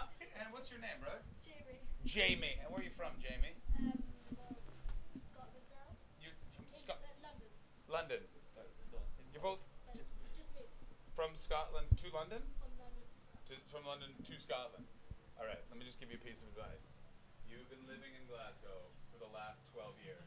[0.00, 0.08] No.
[0.40, 1.20] And what's your name, brother?
[1.44, 1.84] Jamie.
[2.08, 2.56] Jamie.
[2.64, 3.52] And where are you from, Jamie?
[3.76, 3.92] Um,
[4.32, 4.56] well,
[5.28, 5.92] Scotland now.
[6.24, 7.12] You're from Scotland.
[7.20, 7.28] uh,
[7.92, 7.92] London.
[7.92, 8.24] London.
[9.36, 9.60] You're both
[9.92, 10.72] just, just moved
[11.12, 12.40] from Scotland to London?
[12.56, 13.04] from London
[13.44, 14.88] to To, from London to Scotland.
[15.36, 16.80] All right, let me just give you a piece of advice.
[17.48, 20.24] You've been living in Glasgow for the last 12 years,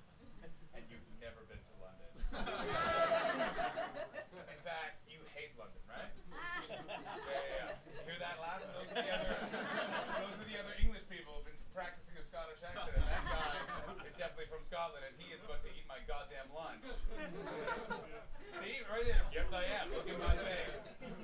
[0.78, 2.10] and you've never been to London.
[4.54, 5.03] in fact, you
[5.34, 6.12] hate London, right?
[6.30, 6.70] Yeah,
[7.28, 8.06] yeah, yeah.
[8.06, 8.62] Hear that laugh?
[8.62, 9.34] Those are the other,
[10.22, 14.06] those are the other English people who've been practicing a Scottish accent, and that guy
[14.06, 16.86] is definitely from Scotland, and he is about to eat my goddamn lunch.
[18.62, 19.26] See, right there.
[19.34, 19.90] Yes, I am.
[19.90, 20.78] Look at my face.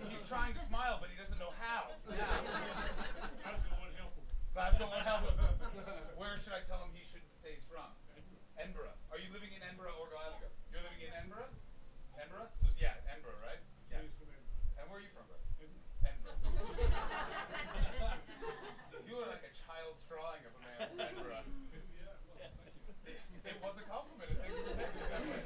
[0.10, 1.94] He's trying to smile, but he doesn't know how.
[2.10, 4.26] Glasgow won't help him.
[4.58, 5.38] Glasgow won't help him.
[6.18, 7.86] Where should I tell him he should say he's from?
[8.58, 8.92] Edinburgh.
[9.14, 10.50] Are you living in Edinburgh or Glasgow?
[10.74, 11.48] You're living in Edinburgh?
[12.20, 12.52] Edinburgh?
[12.60, 13.62] So yeah, Edinburgh, right?
[13.88, 14.04] Yeah.
[14.04, 14.76] He's from Edinburgh.
[14.76, 15.40] And where are you from, bro?
[15.64, 15.88] Edinburgh.
[16.04, 16.36] Edinburgh.
[19.08, 21.40] you are like a child's drawing of a man from Edinburgh.
[21.72, 22.84] Yeah, well, thank you.
[23.08, 23.16] It,
[23.48, 24.28] it was a compliment.
[24.44, 25.40] Thank you for taking it that way.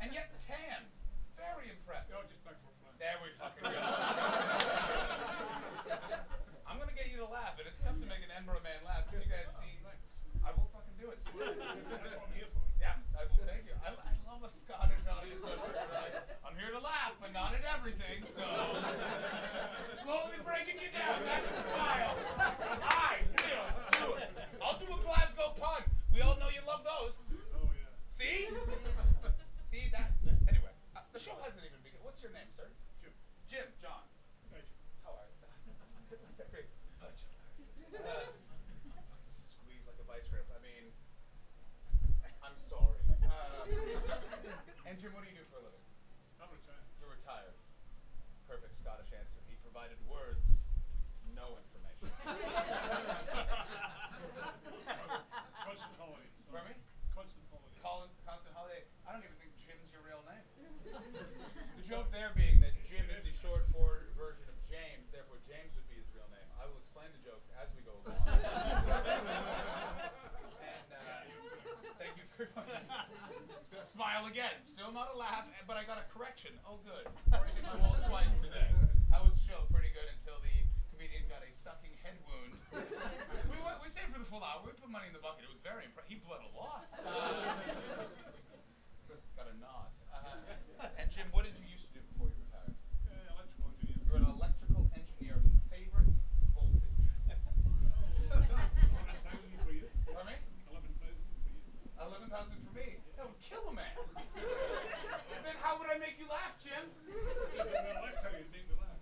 [0.00, 0.88] And yet tanned.
[1.36, 2.16] Very impressive.
[2.16, 2.96] Oh, just back for a flight.
[2.96, 3.76] There we fucking go.
[6.64, 9.04] I'm gonna get you to laugh, and it's tough to make an Edinburgh man laugh
[9.04, 9.76] because you guys see.
[9.84, 10.08] Thanks.
[10.44, 11.20] I will fucking do it.
[11.24, 12.60] That's what I'm here for.
[12.80, 13.76] Yeah, I will thank you.
[13.80, 15.56] I, I love a Scottish audience member.
[15.72, 18.24] who's Like, I'm here to laugh, but not at everything.
[18.32, 18.40] So
[20.00, 21.20] slowly breaking you down.
[21.28, 22.16] That's a smile.
[22.80, 24.32] I will do it.
[24.64, 25.84] I'll do a Glasgow pun.
[26.08, 27.12] We all know you love those.
[27.52, 27.84] Oh, yeah.
[28.08, 28.48] See?
[29.68, 30.16] See that?
[30.48, 32.00] Anyway, uh, the show hasn't even begun.
[32.00, 32.72] What's your name, sir?
[33.04, 33.12] Jim.
[33.52, 33.68] Jim.
[33.84, 34.00] John.
[34.48, 34.80] Hey, Jim.
[35.04, 35.36] How are you?
[36.40, 36.64] That's great.
[36.72, 38.00] Jim, how are you?
[38.00, 38.32] Uh,
[38.96, 40.48] fucking squeeze like a vice grip.
[40.56, 40.88] I mean,
[42.40, 42.96] I'm sorry.
[43.28, 43.68] Uh,
[44.88, 45.84] and Jim, what do you do for a living?
[46.40, 46.88] I'm retired.
[46.96, 47.52] You're retired.
[48.44, 49.40] Perfect Scottish answer.
[49.48, 50.44] He provided words,
[51.32, 52.12] no information.
[55.64, 56.28] Constant holiday.
[56.52, 56.76] Pardon me?
[57.16, 57.72] Constant holiday.
[57.80, 58.84] Colin, Constant Holiday.
[59.08, 60.44] I don't even think Jim's your real name.
[60.84, 65.72] The joke there being that Jim is the short for version of James, therefore James
[65.80, 66.44] would be his real name.
[66.60, 68.20] I will explain the jokes as we go along.
[70.60, 71.24] and uh,
[71.96, 72.68] thank you very much.
[73.94, 74.58] Smile again.
[74.74, 76.50] Still not a laugh, but I got a correction.
[76.66, 77.06] Oh, good.
[77.30, 77.62] Already hit
[78.10, 78.66] twice today.
[79.14, 79.70] How was the show?
[79.70, 80.50] Pretty good until the
[80.90, 82.58] comedian got a sucking head wound.
[82.74, 84.66] we, went, we stayed for the full hour.
[84.66, 85.46] We put money in the bucket.
[85.46, 86.10] It was very impressive.
[86.10, 86.90] He bled a lot.
[86.90, 87.54] Uh,
[89.38, 89.94] got a nod.
[90.10, 92.74] Uh, and Jim, what did you used to do before you retired?
[93.06, 94.02] Uh, electrical engineer.
[94.10, 95.38] You're an electrical engineer.
[95.70, 96.10] Favorite
[96.50, 96.98] voltage?
[97.30, 98.42] 11,000
[99.62, 99.86] for you.
[100.10, 100.38] Pardon me?
[100.66, 101.22] 11,000 for you.
[101.94, 102.98] 11,000 for me.
[103.16, 103.94] That would kill a man.
[105.46, 106.82] then how would I make you laugh, Jim?
[107.54, 108.98] Yeah, but that's how you make me laugh.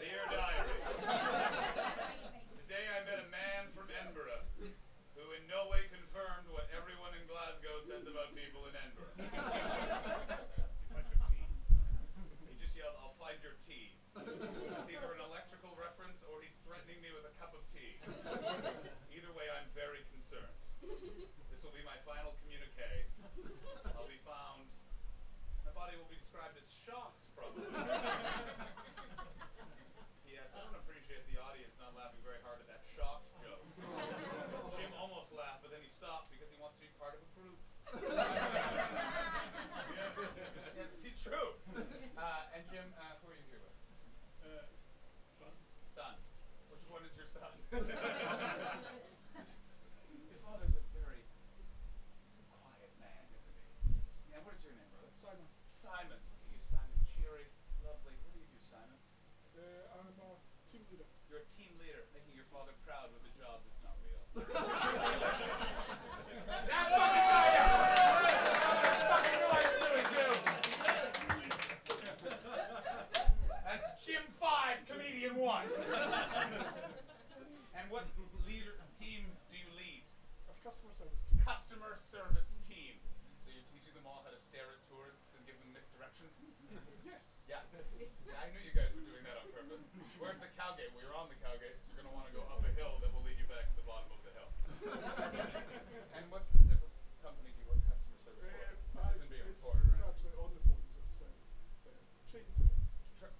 [0.00, 0.76] Dear Diary.
[2.64, 4.40] Today I met a man from Edinburgh
[5.14, 9.10] who in no way confirmed what everyone in Glasgow says about people in Edinburgh.
[9.18, 11.50] Bunch of tea.
[12.46, 13.90] He just yelled, I'll find your tea.
[14.14, 17.98] It's either an electrical reference or he's threatening me with a cup of tea.
[19.18, 20.54] Either way, I'm very concerned.
[21.50, 23.10] This will be my final communique.
[23.98, 24.62] I'll be found.
[25.66, 27.66] My body will be described as shocked, probably.
[30.30, 33.58] yes, I don't appreciate the audience not laughing very hard at that shocked joke.
[34.78, 37.26] Jim almost laughed, but then he stopped because he wants to be part of a
[37.33, 37.33] group.
[40.74, 41.54] yes, it's true.
[42.18, 43.70] Uh, and Jim, uh, who are you here with?
[44.42, 44.66] Uh,
[45.38, 45.54] son.
[45.94, 46.14] Son.
[46.74, 47.54] Which one is your son?
[47.70, 47.86] your
[50.42, 51.22] father's a very
[52.50, 53.62] quiet man, isn't he?
[54.34, 55.14] And what is your name, brother?
[55.22, 55.46] Simon.
[55.70, 56.18] Simon.
[56.18, 56.98] Look at you, Simon.
[57.14, 57.46] Cheery,
[57.86, 58.18] lovely.
[58.26, 58.98] What do you do, Simon?
[59.54, 60.14] Uh, I'm a
[60.74, 61.06] team leader.
[61.30, 64.18] You're a team leader, making your father proud with the job that's not real.
[66.46, 67.64] That's fucking fire!
[69.08, 70.32] fucking knew I was doing too.
[73.64, 75.66] That's Jim Five, comedian one.
[77.74, 78.04] and what
[78.46, 80.04] leader team do you lead?
[80.48, 81.36] A customer service team.
[81.44, 82.96] Customer service team.
[83.44, 86.32] So you're teaching them all how to stare at tourists and give them misdirections?
[87.04, 87.20] Yes.
[87.44, 87.60] Yeah.
[88.24, 88.40] yeah.
[88.40, 89.84] I knew you guys were doing that on purpose.
[90.16, 90.88] Where's the Cowgate?
[90.96, 92.96] Well, you're on the Cowgate, so you're going to want to go up a hill
[93.04, 94.48] that will lead you back to the bottom of the hill.
[96.16, 96.88] and what specific
[97.20, 98.96] company do you work customer service for?
[98.96, 100.08] Uh, This isn't being it's, recorded, it's right?
[100.08, 100.88] actually on the phones.
[100.96, 101.92] It's uh, uh,
[102.32, 102.80] train tickets.
[103.20, 103.36] Tra-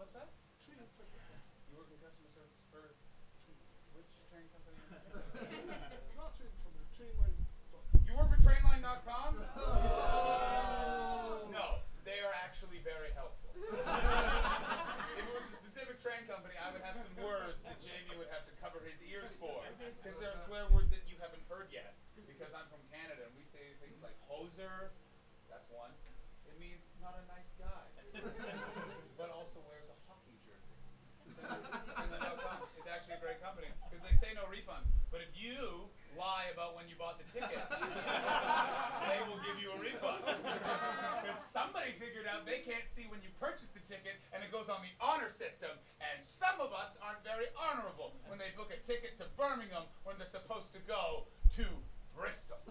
[0.00, 0.32] What's that?
[0.64, 1.28] Train tickets.
[1.68, 2.96] You work in customer service for
[3.44, 3.60] Train.
[3.92, 4.80] which train company?
[6.16, 6.61] Not train company.
[6.96, 7.36] Trainline.
[8.06, 9.40] you work for Trainline.com?
[11.52, 13.52] No, they are actually very helpful.
[15.12, 18.32] If it was a specific train company, I would have some words that Jamie would
[18.32, 19.60] have to cover his ears for.
[19.76, 21.92] Because there are swear words that you haven't heard yet.
[22.16, 24.96] Because I'm from Canada and we say things like hoser,
[25.52, 25.92] that's one.
[26.48, 27.84] It means not a nice guy.
[29.20, 30.80] but also wears a hockey jersey.
[31.44, 34.88] Trainline.com is actually a great company because they say no refunds.
[35.12, 35.91] But if you
[36.22, 37.58] lie about when you bought the ticket,
[39.10, 40.22] they will give you a refund.
[40.22, 44.70] Because somebody figured out they can't see when you purchase the ticket and it goes
[44.70, 45.74] on the honor system.
[45.98, 50.14] And some of us aren't very honorable when they book a ticket to Birmingham when
[50.22, 51.26] they're supposed to go
[51.58, 51.66] to
[52.14, 52.62] Bristol.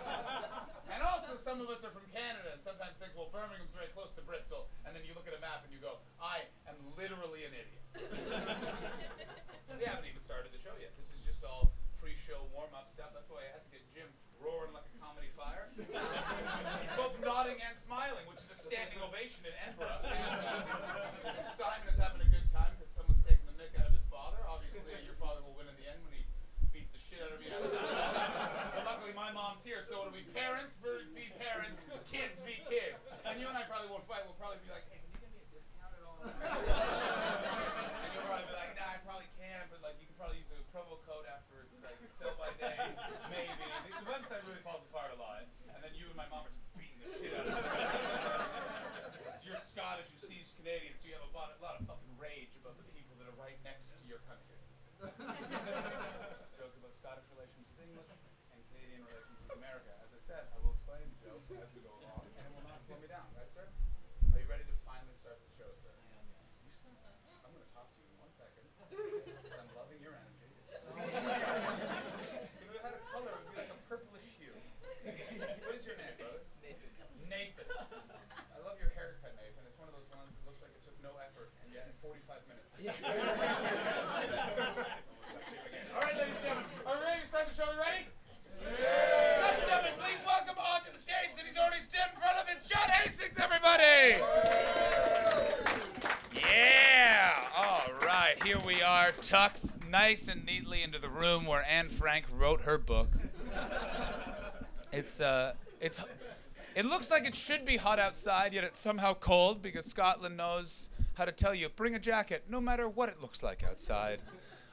[0.92, 4.14] and also, some of us are from Canada and sometimes think, well, Birmingham's very close
[4.16, 4.72] to Bristol.
[4.88, 7.84] And then you look at a map and you go, I am literally an idiot.
[14.52, 15.64] roaring like a comedy fire.
[15.72, 20.04] He's both nodding and smiling, which is a standing ovation in Edinburgh.
[20.04, 23.96] And, uh, Simon is having a good time because someone's taking the mick out of
[23.96, 24.44] his father.
[24.44, 26.28] Obviously, your father will win in the end when he
[26.76, 27.48] beats the shit out of me.
[27.48, 30.76] but luckily, my mom's here, so it'll be parents
[31.16, 31.80] be parents,
[32.12, 33.00] kids be kids.
[33.24, 34.28] And you and I probably won't fight.
[34.28, 36.20] We'll probably be like, hey, can you give me a discount at all?
[36.28, 40.50] and you'll probably be like, nah, I probably can, but like you can probably use
[40.52, 42.74] a promo code after it's like sell by day,
[43.32, 43.91] maybe.
[44.02, 46.66] The, website really falls apart a lot, and then you and my mom are just
[46.74, 49.46] beating the shit out of each.
[49.46, 52.50] You're Scottish, you're Siege Canadian, so you have a lot, a lot of fucking rage
[52.58, 54.58] about the people that are right next to your country.
[56.58, 59.94] joke about Scottish relations with English and Canadian relations with America.
[60.02, 62.66] As I said, I will explain the jokes as we go along, and it will
[62.66, 63.70] not slow me down, right, sir?
[64.34, 65.94] Are you ready to finally start the show, sir?
[67.46, 68.66] I'm going to talk to you in one second.
[68.66, 70.50] 'cause I'm loving your energy.
[70.74, 70.90] It's so
[72.62, 74.54] if it had a color, it would be like a purplish hue.
[75.66, 76.40] What is your name, brother?
[77.28, 77.68] Nathan.
[77.68, 79.64] I love your haircut, Nathan.
[79.68, 81.91] It's one of those ones that looks like it took no effort, and yet in
[82.02, 82.98] 45 minutes.
[85.94, 87.62] All right, ladies and gentlemen, are we ready to start the show?
[87.62, 88.06] Are we ready?
[88.58, 92.46] Ladies and gentlemen, please welcome onto the stage that he's already stood in front of.
[92.50, 94.18] It's John Hastings, everybody.
[96.34, 97.34] Yeah.
[97.56, 98.34] All right.
[98.42, 102.78] Here we are, tucked nice and neatly into the room where Anne Frank wrote her
[102.78, 103.12] book.
[104.92, 106.00] It's uh, it's.
[106.74, 110.88] It looks like it should be hot outside, yet it's somehow cold because Scotland knows
[111.14, 114.20] how to tell you bring a jacket no matter what it looks like outside.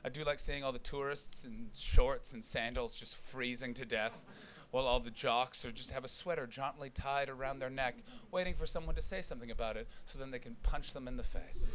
[0.04, 4.24] I do like seeing all the tourists in shorts and sandals just freezing to death,
[4.72, 7.96] while all the jocks are just have a sweater jauntily tied around their neck,
[8.32, 11.18] waiting for someone to say something about it so then they can punch them in
[11.18, 11.74] the face.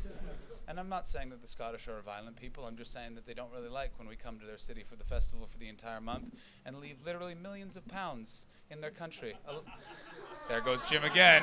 [0.66, 3.26] And I'm not saying that the Scottish are a violent people, I'm just saying that
[3.26, 5.68] they don't really like when we come to their city for the festival for the
[5.68, 6.30] entire month
[6.64, 9.34] and leave literally millions of pounds in their country.
[10.48, 11.42] There goes Jim again.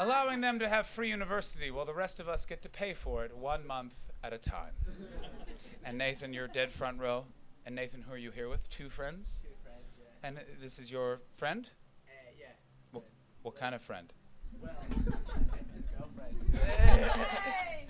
[0.00, 3.22] Allowing them to have free university while the rest of us get to pay for
[3.22, 4.72] it one month at a time.
[5.82, 7.24] And Nathan, you're dead front row.
[7.64, 8.68] And Nathan, who are you here with?
[8.68, 9.40] Two friends?
[9.42, 10.28] Two friends, yeah.
[10.28, 11.66] And uh, this is your friend?
[12.06, 12.48] Uh, yeah.
[12.92, 13.04] What,
[13.40, 14.12] what kind of friend?
[14.60, 16.36] Well, his girlfriend.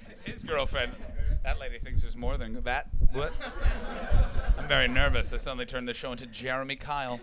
[0.09, 0.93] It's his girlfriend.
[1.43, 2.91] That lady thinks there's more than that.
[3.13, 3.33] What?
[4.59, 5.33] I'm very nervous.
[5.33, 7.19] I suddenly turned the show into Jeremy Kyle.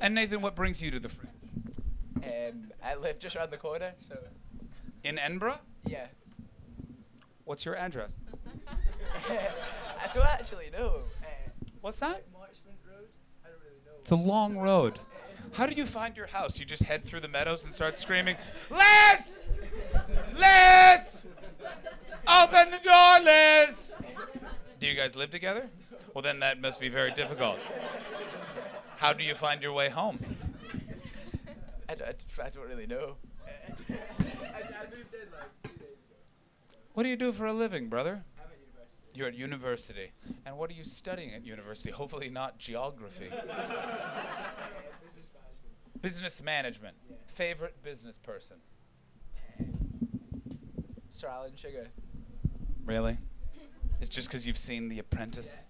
[0.00, 1.29] And Nathan, what brings you to the friend?
[2.24, 4.16] Um, I live just around the corner, so
[5.04, 5.58] In Edinburgh?
[5.86, 6.06] yeah.
[7.44, 8.12] What's your address?
[9.28, 11.02] I don't actually know.
[11.22, 11.26] Uh,
[11.80, 12.24] What's that?
[12.32, 13.08] Marchmont Road.
[13.44, 13.92] I don't really know.
[14.00, 15.00] It's a long road.
[15.52, 16.60] How do you find your house?
[16.60, 18.36] You just head through the meadows and start screaming,
[18.70, 19.40] Liz!
[20.38, 21.22] Liz!
[22.28, 23.94] Open the door, Liz!
[24.78, 25.68] Do you guys live together?
[26.14, 27.58] Well, then that must be very difficult.
[28.96, 30.18] How do you find your way home?
[31.90, 33.16] I don't, I I don't really know.
[33.48, 33.90] I, I
[34.84, 36.14] moved in like two days ago.
[36.94, 38.22] What do you do for a living, brother?
[38.38, 39.10] I'm at university.
[39.14, 40.12] You're at university.
[40.46, 41.90] And what are you studying at university?
[41.90, 43.28] Hopefully, not geography.
[45.02, 46.00] Business management.
[46.00, 46.96] Business management.
[47.08, 47.16] Yeah.
[47.26, 48.58] Favorite business person?
[51.10, 51.88] Sir Alan Sugar.
[52.84, 53.18] Really?
[54.00, 55.66] It's just because you've seen The Apprentice.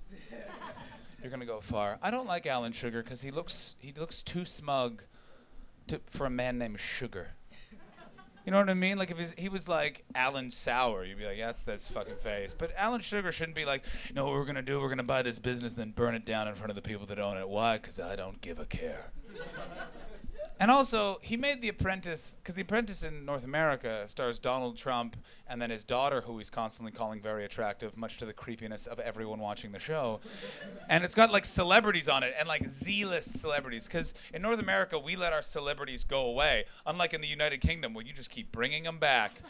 [1.22, 1.98] You're gonna go far.
[2.02, 5.02] I don't like Alan Sugar because he looks he looks too smug
[5.90, 7.28] to, for a man named Sugar.
[8.46, 8.96] You know what I mean?
[8.96, 12.16] Like if his, he was like Alan Sour, you'd be like, yeah, that's that's fucking
[12.16, 12.54] face.
[12.56, 15.38] But Alan Sugar shouldn't be like, no, what we're gonna do, we're gonna buy this
[15.38, 17.48] business, and then burn it down in front of the people that own it.
[17.48, 17.76] Why?
[17.76, 19.12] Because I don't give a care.
[20.60, 25.16] And also, he made The Apprentice because The Apprentice in North America stars Donald Trump
[25.48, 29.00] and then his daughter, who he's constantly calling very attractive, much to the creepiness of
[29.00, 30.20] everyone watching the show.
[30.90, 33.86] And it's got like celebrities on it and like Z-list celebrities.
[33.86, 37.94] Because in North America, we let our celebrities go away, unlike in the United Kingdom,
[37.94, 39.40] where you just keep bringing them back.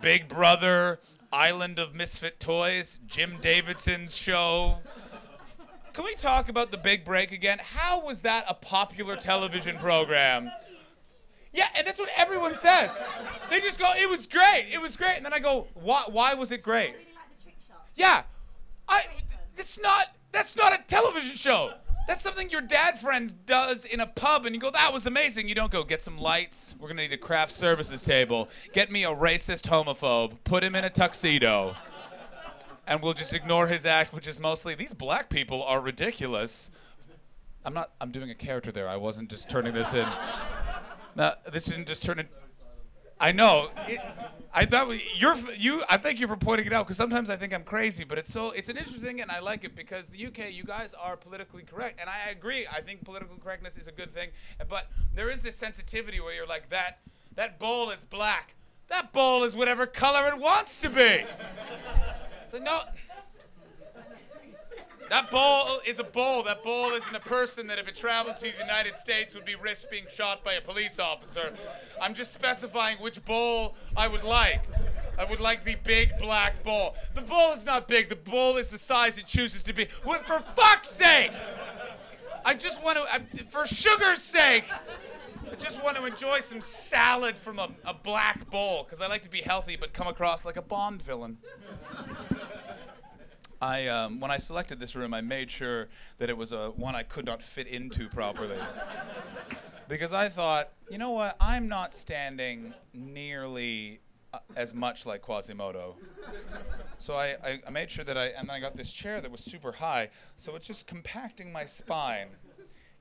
[0.00, 1.00] Big Brother,
[1.32, 4.78] Island of Misfit Toys, Jim Davidson's show.
[5.92, 7.58] Can we talk about the big break again?
[7.60, 10.50] How was that a popular television program?
[11.52, 13.00] Yeah, and that's what everyone says.
[13.48, 14.68] They just go, "It was great.
[14.72, 17.42] It was great." And then I go, "Why why was it great?" really like the
[17.42, 17.90] trick shots.
[17.96, 18.22] Yeah.
[18.88, 19.02] I
[19.56, 21.74] it's not that's not a television show.
[22.06, 25.48] That's something your dad friends does in a pub and you go, "That was amazing."
[25.48, 26.74] You don't go, "Get some lights.
[26.78, 28.48] We're going to need a craft services table.
[28.72, 30.38] Get me a racist homophobe.
[30.44, 31.76] Put him in a tuxedo."
[32.90, 36.70] And we'll just ignore his act, which is mostly these black people are ridiculous.
[37.64, 37.92] I'm not.
[38.00, 38.88] I'm doing a character there.
[38.88, 40.06] I wasn't just turning this in.
[41.16, 42.28] No, this didn't just turn in.
[43.18, 43.68] I know.
[43.88, 43.98] It,
[44.54, 45.82] I thought we, you're you.
[45.88, 48.32] I thank you for pointing it out because sometimes I think I'm crazy, but it's
[48.32, 51.64] so it's an interesting and I like it because the UK, you guys are politically
[51.64, 52.64] correct, and I agree.
[52.72, 54.28] I think political correctness is a good thing,
[54.68, 57.00] but there is this sensitivity where you're like that.
[57.34, 58.54] That bowl is black.
[58.86, 61.24] That bowl is whatever color it wants to be.
[62.52, 62.80] Like no.
[65.10, 66.44] That bowl is a bowl.
[66.44, 69.56] That bowl isn't a person that, if it traveled to the United States, would be
[69.56, 71.52] risk being shot by a police officer.
[72.00, 74.62] I'm just specifying which bowl I would like.
[75.18, 76.94] I would like the big black bowl.
[77.14, 78.08] The bowl is not big.
[78.08, 79.86] The bowl is the size it chooses to be.
[79.86, 81.32] For fuck's sake!
[82.44, 84.64] I just want to, I, for sugar's sake,
[85.50, 89.22] I just want to enjoy some salad from a, a black bowl because I like
[89.22, 91.38] to be healthy but come across like a Bond villain.
[93.60, 95.88] I um, when I selected this room, I made sure
[96.18, 98.56] that it was a one I could not fit into properly.
[99.88, 104.00] because I thought, you know what, I'm not standing nearly
[104.32, 105.96] uh, as much like Quasimodo.
[106.98, 109.30] So I, I, I made sure that I, and then I got this chair that
[109.30, 112.28] was super high, so it's just compacting my spine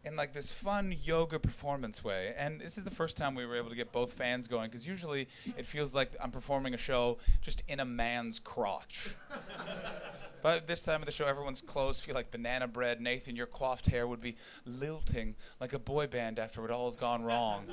[0.03, 2.33] in like this fun yoga performance way.
[2.37, 4.87] And this is the first time we were able to get both fans going, because
[4.87, 9.15] usually it feels like I'm performing a show just in a man's crotch.
[10.41, 13.01] But this time of the show, everyone's clothes feel like banana bread.
[13.01, 16.99] Nathan, your coiffed hair would be lilting like a boy band after it all had
[16.99, 17.65] gone wrong.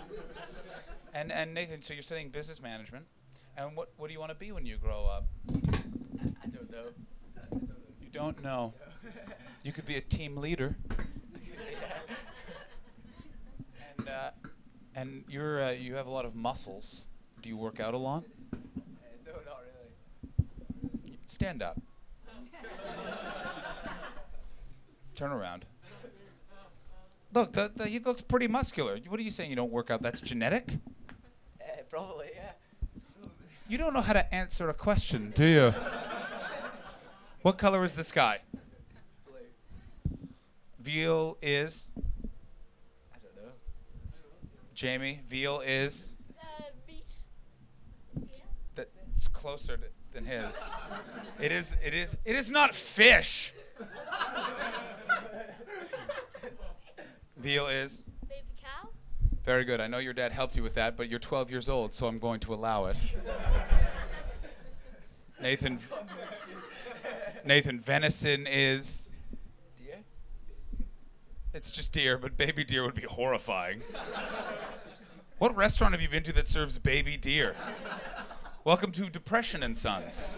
[1.15, 3.07] and and Nathan, so you're studying business management,
[3.57, 5.27] and what what do you want to be when you grow up?
[5.49, 6.87] I don't know.
[7.37, 7.75] I don't know.
[8.01, 8.75] You don't know.
[9.63, 10.77] You could be a team leader.
[13.99, 14.31] and uh,
[14.95, 17.07] and you're uh, you have a lot of muscles.
[17.43, 18.25] Do you work out a lot?
[18.53, 18.57] Uh,
[19.25, 21.19] no, not really.
[21.27, 21.81] Stand up.
[25.15, 25.65] Turn around.
[27.33, 28.99] Look, the, the, he looks pretty muscular.
[29.09, 29.51] What are you saying?
[29.51, 30.01] You don't work out?
[30.01, 30.79] That's genetic?
[31.61, 32.53] Uh, probably, yeah.
[33.69, 35.75] You don't know how to answer a question, do you?
[37.43, 38.41] what color is the sky?
[39.27, 39.35] Blue.
[40.81, 41.89] Veal is.
[43.13, 43.53] I don't know.
[44.73, 46.09] Jamie, veal is.
[46.41, 46.45] Uh,
[46.87, 47.13] beat.
[48.17, 48.41] Yeah.
[48.77, 49.85] That's closer to,
[50.17, 50.71] than his.
[51.39, 51.77] It is.
[51.85, 52.17] It is.
[52.25, 53.53] It is not fish.
[57.37, 58.03] Veal is.
[58.29, 58.89] Baby cow.
[59.45, 59.79] Very good.
[59.79, 62.19] I know your dad helped you with that, but you're 12 years old, so I'm
[62.19, 62.97] going to allow it.
[65.41, 65.79] Nathan.
[67.45, 69.09] Nathan, venison is.
[69.79, 69.99] Deer?
[71.53, 73.83] It's just deer, but baby deer would be horrifying.
[75.39, 77.55] what restaurant have you been to that serves baby deer?
[78.67, 80.37] Welcome to Depression and Sons,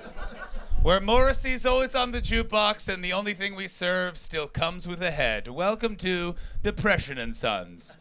[0.83, 5.01] where Morrissey's always on the jukebox and the only thing we serve still comes with
[5.01, 5.49] a head.
[5.49, 7.97] Welcome to Depression and Sons.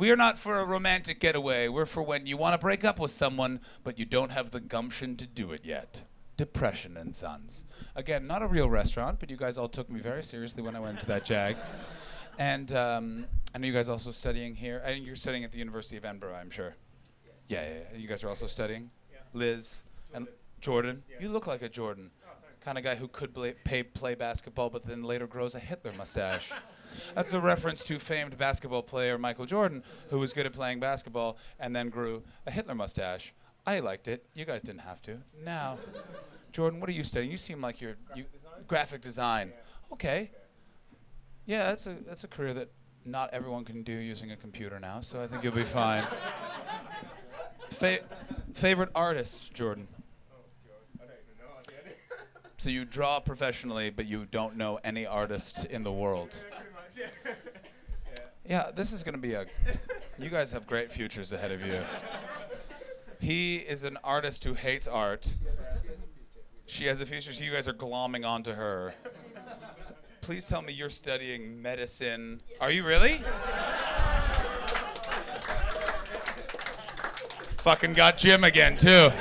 [0.00, 1.68] We are not for a romantic getaway.
[1.68, 4.58] We're for when you want to break up with someone, but you don't have the
[4.58, 6.02] gumption to do it yet.
[6.36, 7.64] Depression and Sons.
[7.94, 10.80] Again, not a real restaurant, but you guys all took me very seriously when I
[10.80, 11.56] went to that jag.
[12.36, 14.82] And um, I know you guys also studying here.
[14.84, 16.74] I think you're studying at the University of Edinburgh, I'm sure.
[17.46, 17.98] Yeah, yeah, yeah.
[17.98, 18.90] You guys are also studying?
[19.32, 19.82] Liz
[20.14, 20.28] and
[20.60, 21.02] Jordan.
[21.20, 22.10] You look like a Jordan.
[22.60, 25.92] Kind of guy who could play, pay, play basketball, but then later grows a Hitler
[25.96, 26.52] mustache.
[27.14, 31.38] That's a reference to famed basketball player Michael Jordan, who was good at playing basketball
[31.58, 33.34] and then grew a Hitler mustache.
[33.66, 34.24] I liked it.
[34.34, 35.18] You guys didn't have to.
[35.44, 35.78] Now,
[36.52, 37.30] Jordan, what are you studying?
[37.30, 38.26] You seem like you're you,
[38.68, 39.52] graphic design.
[39.92, 40.30] Okay.
[41.46, 42.70] Yeah, that's a that's a career that
[43.04, 46.04] not everyone can do using a computer now, so I think you'll be fine.
[47.70, 48.00] Fa-
[48.54, 49.88] favorite artist, Jordan.
[49.92, 51.04] Oh, God.
[51.04, 51.52] I don't even know.
[51.58, 51.98] I get it.
[52.58, 56.30] So you draw professionally, but you don't know any artists in the world.
[56.50, 57.06] Yeah, much, yeah.
[57.26, 57.32] yeah.
[58.44, 59.46] Yeah, this is gonna be a
[60.18, 61.80] You guys have great futures ahead of you.
[63.20, 65.32] He is an artist who hates art.
[66.66, 68.94] She has a future, so you guys are glomming onto her.
[70.22, 72.40] Please tell me you're studying medicine.
[72.60, 73.22] Are you really?
[77.62, 79.12] Fucking got Jim again, too.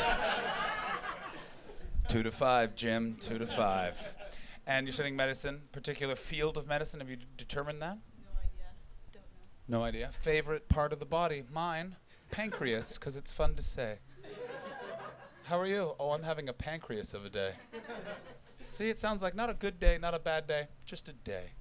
[2.07, 3.15] Two to five, Jim.
[3.19, 3.95] Two to five.
[4.65, 7.01] And you're studying medicine, particular field of medicine.
[7.01, 7.99] Have you d- determined that?
[8.17, 8.65] No idea.
[9.13, 9.23] Don't
[9.69, 9.77] know.
[9.77, 10.09] No idea.
[10.21, 11.43] Favorite part of the body?
[11.53, 11.95] Mine,
[12.31, 13.99] pancreas, because it's fun to say.
[15.43, 15.93] How are you?
[15.99, 17.51] Oh, I'm having a pancreas of a day.
[18.71, 21.51] See, it sounds like not a good day, not a bad day, just a day.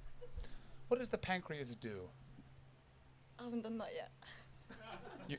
[0.87, 2.09] What does the pancreas do?
[3.37, 4.11] I haven't done that yet.
[5.27, 5.37] You,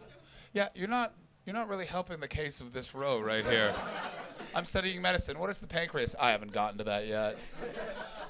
[0.53, 3.75] yeah, you're not you're not really helping the case of this row right here.
[4.55, 5.39] I'm studying medicine.
[5.39, 6.15] What is the pancreas?
[6.21, 7.37] I haven't gotten to that yet.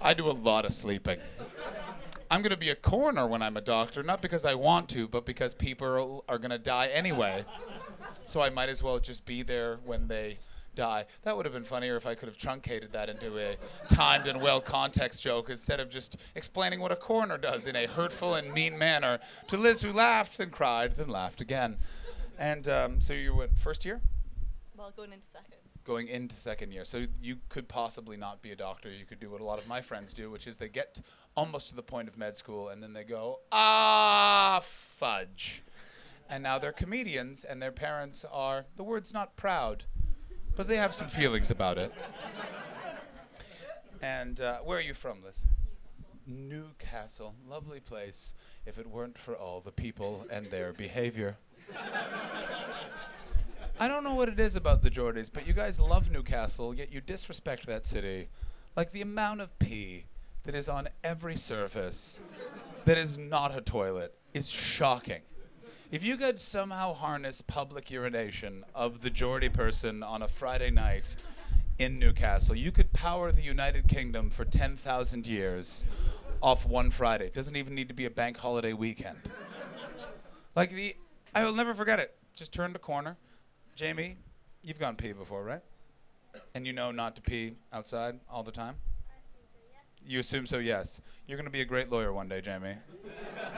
[0.00, 1.18] I do a lot of sleeping.
[2.30, 5.06] I'm going to be a coroner when I'm a doctor, not because I want to,
[5.06, 7.44] but because people are, are going to die anyway.
[8.24, 10.38] So I might as well just be there when they
[10.74, 11.04] die.
[11.24, 13.56] That would have been funnier if I could have truncated that into a
[13.88, 17.86] timed and well context joke instead of just explaining what a coroner does in a
[17.86, 21.76] hurtful and mean manner to Liz, who laughed, then cried, then laughed again.
[22.42, 24.00] And um, so you went first year?
[24.76, 25.58] Well, going into second.
[25.84, 26.84] Going into second year.
[26.84, 28.90] So you could possibly not be a doctor.
[28.90, 31.00] You could do what a lot of my friends do, which is they get
[31.36, 35.62] almost to the point of med school and then they go, ah, fudge.
[36.28, 39.84] And now they're comedians and their parents are, the word's not proud,
[40.56, 41.94] but they have some feelings about it.
[44.02, 45.44] And uh, where are you from, Liz?
[46.26, 47.36] Newcastle.
[47.48, 48.34] Lovely place
[48.66, 51.36] if it weren't for all the people and their behavior.
[53.80, 56.92] I don't know what it is about the Geordies, but you guys love Newcastle, yet
[56.92, 58.28] you disrespect that city.
[58.76, 60.04] Like the amount of pee
[60.44, 62.20] that is on every surface
[62.84, 65.22] that is not a toilet is shocking.
[65.90, 71.16] If you could somehow harness public urination of the Geordie person on a Friday night
[71.78, 75.84] in Newcastle, you could power the United Kingdom for 10,000 years
[76.42, 77.26] off one Friday.
[77.26, 79.18] It doesn't even need to be a bank holiday weekend.
[80.56, 80.96] Like the,
[81.34, 82.14] I will never forget it.
[82.34, 83.16] Just turned a corner.
[83.74, 84.16] Jamie,
[84.62, 85.62] you've gone pee before, right?
[86.54, 88.76] And you know not to pee outside all the time?
[90.06, 91.00] You assume so, yes.
[91.26, 92.76] You're going to be a great lawyer one day, Jamie.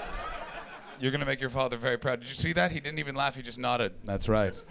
[1.00, 2.20] You're going to make your father very proud.
[2.20, 2.70] Did you see that?
[2.70, 3.92] He didn't even laugh, he just nodded.
[4.04, 4.54] That's right.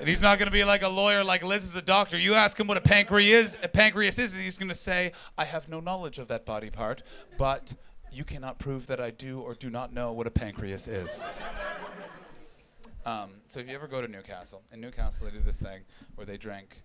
[0.00, 2.18] And he's not going to be like a lawyer like Liz is a doctor.
[2.18, 5.44] You ask him what a pancreas, a pancreas is, and he's going to say, I
[5.44, 7.02] have no knowledge of that body part,
[7.38, 7.74] but
[8.14, 11.26] you cannot prove that I do or do not know what a pancreas is.
[13.06, 15.82] Um, so if you ever go to Newcastle, in Newcastle they do this thing
[16.14, 16.82] where they drink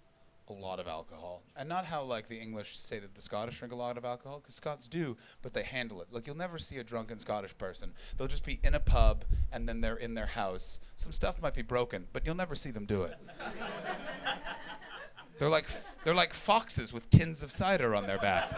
[0.49, 3.71] a lot of alcohol, and not how like the English say that the Scottish drink
[3.71, 6.07] a lot of alcohol, because Scots do, but they handle it.
[6.11, 7.93] Like you'll never see a drunken Scottish person.
[8.17, 10.79] They'll just be in a pub and then they're in their house.
[10.95, 13.15] Some stuff might be broken, but you'll never see them do it.
[15.37, 18.51] they're like f- they're like foxes with tins of cider on their back.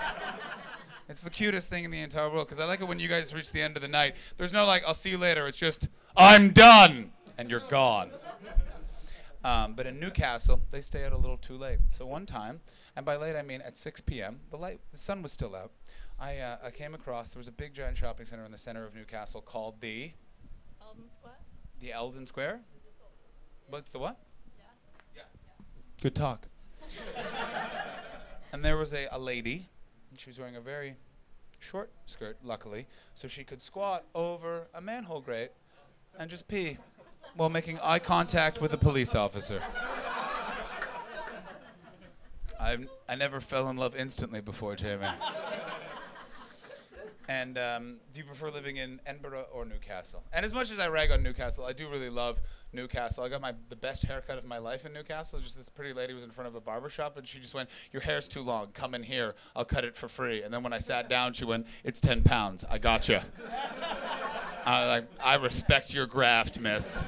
[1.11, 3.33] It's the cutest thing in the entire world because I like it when you guys
[3.33, 4.15] reach the end of the night.
[4.37, 5.45] There's no like, I'll see you later.
[5.45, 8.11] It's just, I'm done, and you're gone.
[9.43, 11.79] Um, but in Newcastle, they stay out a little too late.
[11.89, 12.61] So one time,
[12.95, 15.71] and by late I mean at 6 p.m., the light, the sun was still out.
[16.17, 18.85] I, uh, I came across there was a big giant shopping center in the center
[18.85, 20.11] of Newcastle called the
[20.81, 21.37] Eldon Square.
[21.81, 22.61] the Eldon Square.
[23.67, 24.17] What's the what?
[25.13, 25.23] Yeah.
[26.01, 26.47] Good talk.
[28.53, 29.67] and there was a, a lady,
[30.21, 30.93] she was wearing a very
[31.57, 35.49] short skirt, luckily, so she could squat over a manhole grate
[36.19, 36.77] and just pee
[37.35, 39.59] while making eye contact with a police officer.
[42.59, 45.07] I've, I never fell in love instantly before, Jamie.
[47.29, 50.23] And um, do you prefer living in Edinburgh or Newcastle?
[50.33, 52.41] And as much as I rag on Newcastle, I do really love
[52.73, 53.23] Newcastle.
[53.23, 55.39] I got my the best haircut of my life in Newcastle.
[55.39, 57.69] Just this pretty lady was in front of a barber shop, and she just went,
[57.91, 58.67] "Your hair's too long.
[58.73, 59.35] Come in here.
[59.55, 62.23] I'll cut it for free." And then when I sat down, she went, "It's ten
[62.23, 62.65] pounds.
[62.69, 63.23] I gotcha."
[64.65, 67.03] I like, I respect your graft, miss.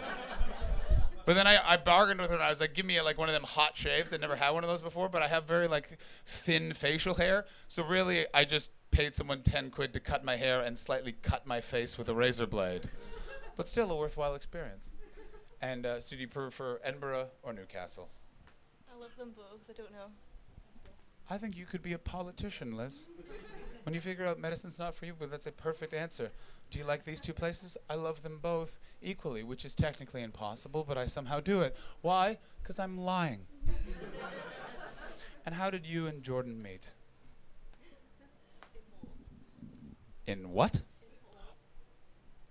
[1.26, 3.17] But then I, I bargained with her and I was like, give me a, like
[3.17, 4.12] one of them hot shaves.
[4.12, 7.45] I never had one of those before, but I have very like thin facial hair.
[7.67, 11.48] So really, I just paid someone 10 quid to cut my hair and slightly cut
[11.48, 12.90] my face with a razor blade.
[13.58, 14.92] But still a worthwhile experience.
[15.62, 18.10] And uh, so do you prefer Edinburgh or Newcastle?
[18.94, 19.62] I love them both.
[19.68, 20.08] I don't know.
[21.30, 23.10] I think you could be a politician, Liz.
[23.84, 26.32] When you figure out medicine's not for you, but that's a perfect answer.
[26.70, 27.78] Do you like these two places?
[27.90, 31.76] I love them both equally, which is technically impossible, but I somehow do it.
[32.02, 32.38] Why?
[32.62, 33.46] Because I'm lying.
[35.46, 36.90] and how did you and Jordan meet?
[40.26, 40.82] In what?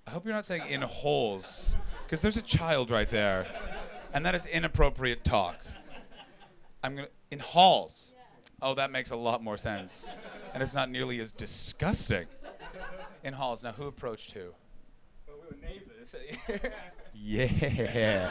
[0.06, 3.46] I hope you're not saying in holes, because there's a child right there,
[4.12, 5.58] and that is inappropriate talk.
[6.82, 8.14] I'm gonna in halls.
[8.60, 10.10] Oh, that makes a lot more sense,
[10.52, 12.26] and it's not nearly as disgusting.
[13.24, 13.62] In halls.
[13.62, 14.52] Now, who approached who?
[15.28, 16.14] Well, we were neighbours.
[17.14, 18.28] Yeah.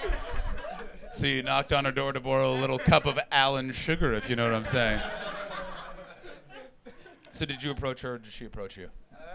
[1.12, 4.30] so you knocked on her door to borrow a little cup of Alan Sugar, if
[4.30, 5.00] you know what I'm saying.
[7.34, 8.88] So did you approach her, or did she approach you?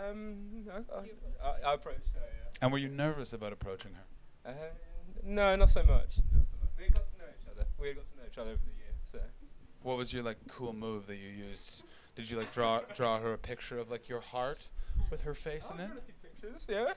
[0.09, 2.21] um, no, I, I, I approached her.
[2.21, 2.57] Yeah.
[2.61, 4.51] And were you nervous about approaching her?
[4.51, 4.53] Uh,
[5.25, 6.17] no, not so much.
[6.31, 6.69] Not so much.
[6.77, 7.65] We got to know each other.
[7.77, 8.93] We got to know each other over the year.
[9.03, 9.19] So.
[9.83, 11.83] What was your like cool move that you used?
[12.15, 14.69] Did you like draw draw her a picture of like your heart
[15.11, 15.83] with her face in it?
[15.83, 16.67] I've got a few pictures.
[16.69, 16.93] Yeah.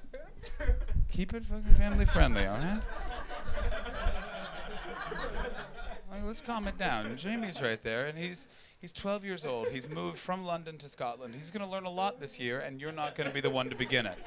[1.10, 2.80] Keep it fucking family friendly, alright?
[6.10, 7.16] Like, let's calm it down.
[7.16, 8.46] Jamie's right there, and he's
[8.82, 9.68] he's 12 years old.
[9.68, 11.34] He's moved from London to Scotland.
[11.34, 13.48] He's going to learn a lot this year, and you're not going to be the
[13.48, 14.18] one to begin it.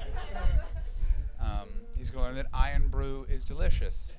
[1.40, 4.16] Um, he's going to learn that Irn-Bru is delicious.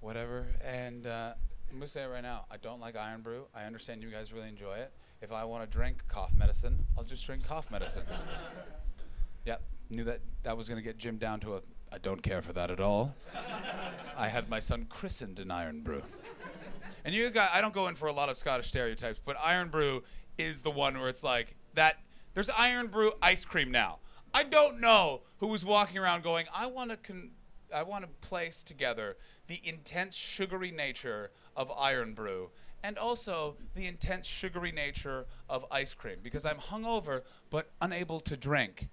[0.00, 0.46] Whatever.
[0.64, 1.34] And uh,
[1.68, 2.46] I'm going to say it right now.
[2.50, 3.44] I don't like Irn-Bru.
[3.54, 4.92] I understand you guys really enjoy it.
[5.20, 8.04] If I want to drink cough medicine, I'll just drink cough medicine.
[9.44, 11.60] Yep, knew that that was going to get Jim down to a.
[11.90, 13.16] I don't care for that at all.
[14.16, 16.02] I had my son christened in Irn-Bru.
[17.04, 20.02] And you got, I don't go in for a lot of Scottish stereotypes, but Irn-Bru
[20.36, 21.96] is the one where it's like that.
[22.34, 23.98] There's Irn-Bru ice cream now.
[24.34, 27.30] I don't know who was walking around going, I want to con-
[27.74, 32.50] I want to place together the intense sugary nature of Irn-Bru
[32.82, 38.36] and also the intense sugary nature of ice cream because I'm hungover but unable to
[38.36, 38.88] drink.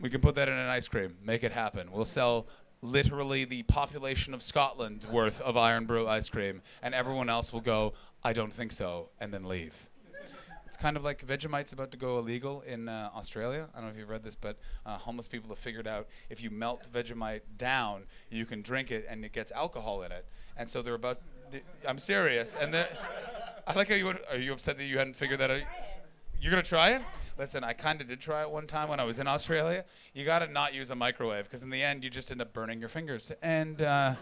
[0.00, 1.16] We can put that in an ice cream.
[1.24, 1.90] Make it happen.
[1.90, 2.46] We'll sell
[2.82, 7.94] literally the population of Scotland worth of Irn-Bru ice cream, and everyone else will go,
[8.24, 9.88] I don't think so, and then leave.
[10.66, 13.68] It's kind of like Vegemite's about to go illegal in uh, Australia.
[13.74, 16.42] I don't know if you've read this, but uh, homeless people have figured out if
[16.42, 20.26] you melt Vegemite down, you can drink it and it gets alcohol in it.
[20.58, 21.20] And so they're about.
[21.50, 22.54] th- I'm serious.
[22.54, 22.76] And
[23.66, 24.04] I like how you.
[24.06, 25.62] would- Are you upset that you hadn't figured that out?
[26.40, 27.02] You're gonna try it?
[27.38, 29.84] Listen, I kind of did try it one time when I was in Australia.
[30.12, 32.80] You gotta not use a microwave because in the end you just end up burning
[32.80, 33.30] your fingers.
[33.42, 34.14] And uh,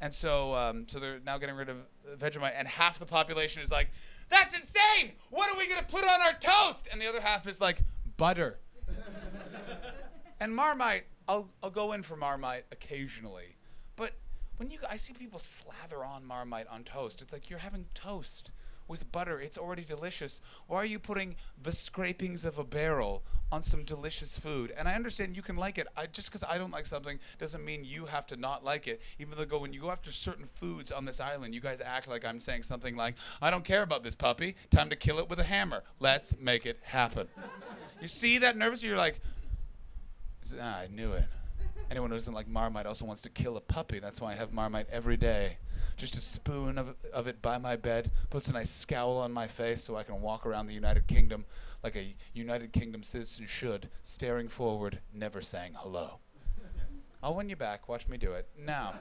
[0.00, 1.76] and so um, so they're now getting rid of
[2.18, 3.90] Vegemite, and half the population is like,
[4.30, 5.12] "That's insane!
[5.30, 7.82] What are we gonna put on our toast?" And the other half is like,
[8.16, 8.58] "Butter."
[10.40, 13.56] and Marmite, I'll I'll go in for Marmite occasionally,
[13.94, 14.10] but
[14.56, 18.50] when you I see people slather on Marmite on toast, it's like you're having toast
[18.88, 19.38] with butter.
[19.40, 20.40] It's already delicious.
[20.66, 24.72] Why are you putting the scrapings of a barrel on some delicious food?
[24.76, 25.86] And I understand you can like it.
[25.96, 29.00] I, just because I don't like something doesn't mean you have to not like it.
[29.18, 32.24] Even though when you go after certain foods on this island, you guys act like
[32.24, 34.56] I'm saying something like, "I don't care about this puppy.
[34.70, 35.82] Time to kill it with a hammer.
[36.00, 37.28] Let's make it happen."
[38.00, 38.82] you see that nervous?
[38.82, 39.20] You're like,
[40.60, 41.24] ah, I knew it.
[41.90, 43.98] Anyone who doesn't like Marmite also wants to kill a puppy.
[43.98, 45.58] That's why I have Marmite every day.
[45.96, 49.46] Just a spoon of, of it by my bed puts a nice scowl on my
[49.46, 51.44] face so I can walk around the United Kingdom
[51.82, 56.18] like a United Kingdom citizen should, staring forward, never saying hello.
[57.22, 57.88] I'll win you back.
[57.88, 58.48] Watch me do it.
[58.58, 58.94] Now,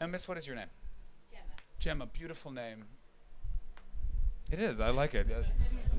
[0.00, 0.68] now Miss, what is your name?
[1.30, 1.42] Gemma.
[1.78, 2.84] Gemma, beautiful name.
[4.50, 4.80] It is.
[4.80, 5.28] I like it.
[5.30, 5.42] Uh,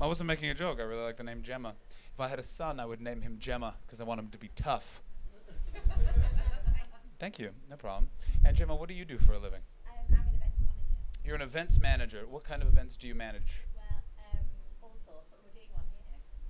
[0.02, 0.78] I wasn't making a joke.
[0.80, 1.74] I really like the name Gemma.
[2.12, 4.38] If I had a son, I would name him Gemma because I want him to
[4.38, 5.00] be tough.
[7.18, 7.50] Thank you.
[7.70, 8.10] No problem.
[8.44, 9.60] And Gemma, what do you do for a living?
[9.86, 11.11] Um, I'm an events manager.
[11.24, 12.24] You're an events manager.
[12.28, 13.66] What kind of events do you manage?
[13.76, 13.84] Well,
[14.32, 14.38] um,
[14.82, 15.84] all sorts, but we're doing one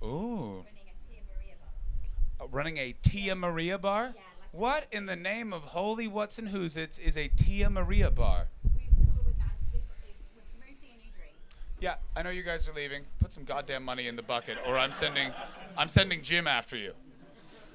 [0.01, 0.09] here.
[0.09, 0.65] Ooh.
[0.65, 2.45] Running a Tia Maria bar.
[2.45, 4.03] Uh, running a Tia Maria bar?
[4.03, 7.69] Yeah, like What in the name of holy what's and who's it's is a Tia
[7.69, 8.47] Maria bar?
[8.63, 9.51] We've come up with that.
[9.71, 9.87] This is,
[10.35, 11.35] we're promoting a new drink.
[11.79, 13.03] Yeah, I know you guys are leaving.
[13.19, 15.31] Put some goddamn money in the bucket, or I'm sending,
[15.77, 16.93] I'm sending Jim after you.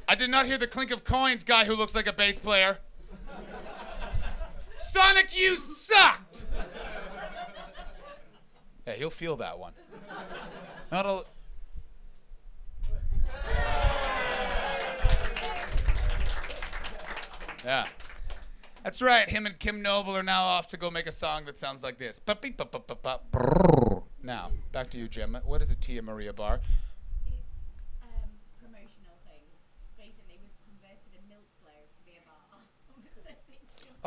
[0.09, 2.79] I did not hear the clink of coins, guy who looks like a bass player.
[4.91, 6.45] Sonic, you sucked.
[8.87, 9.73] Yeah, he'll feel that one.
[10.91, 11.25] Not a.
[17.65, 17.87] Yeah.
[18.83, 19.29] That's right.
[19.29, 21.99] Him and Kim Noble are now off to go make a song that sounds like
[21.99, 22.19] this.
[24.23, 25.37] Now, back to you, Jim.
[25.45, 26.61] What is a Tia Maria bar?
[27.27, 27.37] It's
[28.03, 29.45] um promotional thing.
[29.99, 32.65] Basically, we've converted a milk flow to be a bar.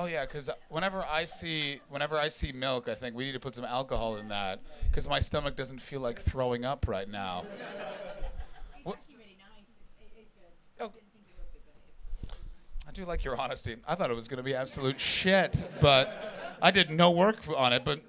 [0.02, 3.40] Oh yeah, because whenever I see whenever I see milk, I think we need to
[3.40, 4.60] put some alcohol in that
[4.90, 7.46] because my stomach doesn't feel like throwing up right now.
[7.46, 9.68] it's actually really nice.
[10.00, 10.80] It's, it is good.
[10.80, 10.86] Oh.
[10.86, 11.76] I didn't think it would be, but
[12.24, 12.90] it is.
[12.90, 13.76] I do like your honesty.
[13.88, 17.72] I thought it was going to be absolute shit, but I did no work on
[17.72, 17.86] it.
[17.86, 18.02] But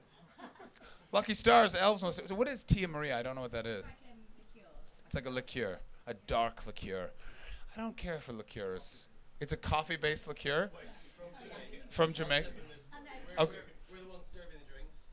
[1.12, 2.02] lucky stars, elves.
[2.02, 3.18] Must, what is Tia Maria?
[3.18, 3.87] I don't know what that is.
[5.05, 7.11] It's like a liqueur, a dark liqueur.
[7.76, 9.09] I don't care for liqueurs.
[9.40, 10.70] It's a coffee-based liqueur
[11.92, 12.48] from Jamaica.
[12.48, 12.57] And
[13.07, 13.59] then Okay.
[13.90, 15.12] We're the ones serving the drinks,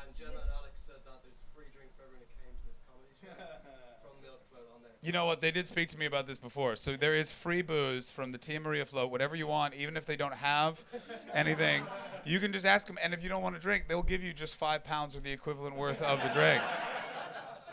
[0.00, 2.64] and Gemma and Alex said that there's a free drink for everyone who came to
[2.64, 3.32] this comedy show
[4.02, 4.92] from Milk Float on there.
[5.02, 5.40] You know what?
[5.40, 6.76] They did speak to me about this before.
[6.76, 10.06] So there is free booze from the Tia Maria float, whatever you want, even if
[10.06, 10.82] they don't have
[11.34, 11.84] anything.
[12.24, 14.32] You can just ask them, and if you don't want to drink, they'll give you
[14.32, 16.62] just five pounds or the equivalent worth of the drink.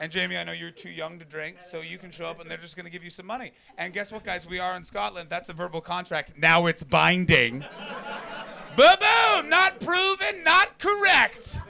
[0.02, 2.50] And Jamie, I know you're too young to drink, so you can show up and
[2.50, 3.52] they're just going to give you some money.
[3.78, 4.48] And guess what, guys?
[4.48, 5.30] We are in Scotland.
[5.30, 6.34] That's a verbal contract.
[6.40, 7.64] Now it's binding.
[8.76, 9.48] Boo boo!
[9.48, 11.62] Not proven, not correct.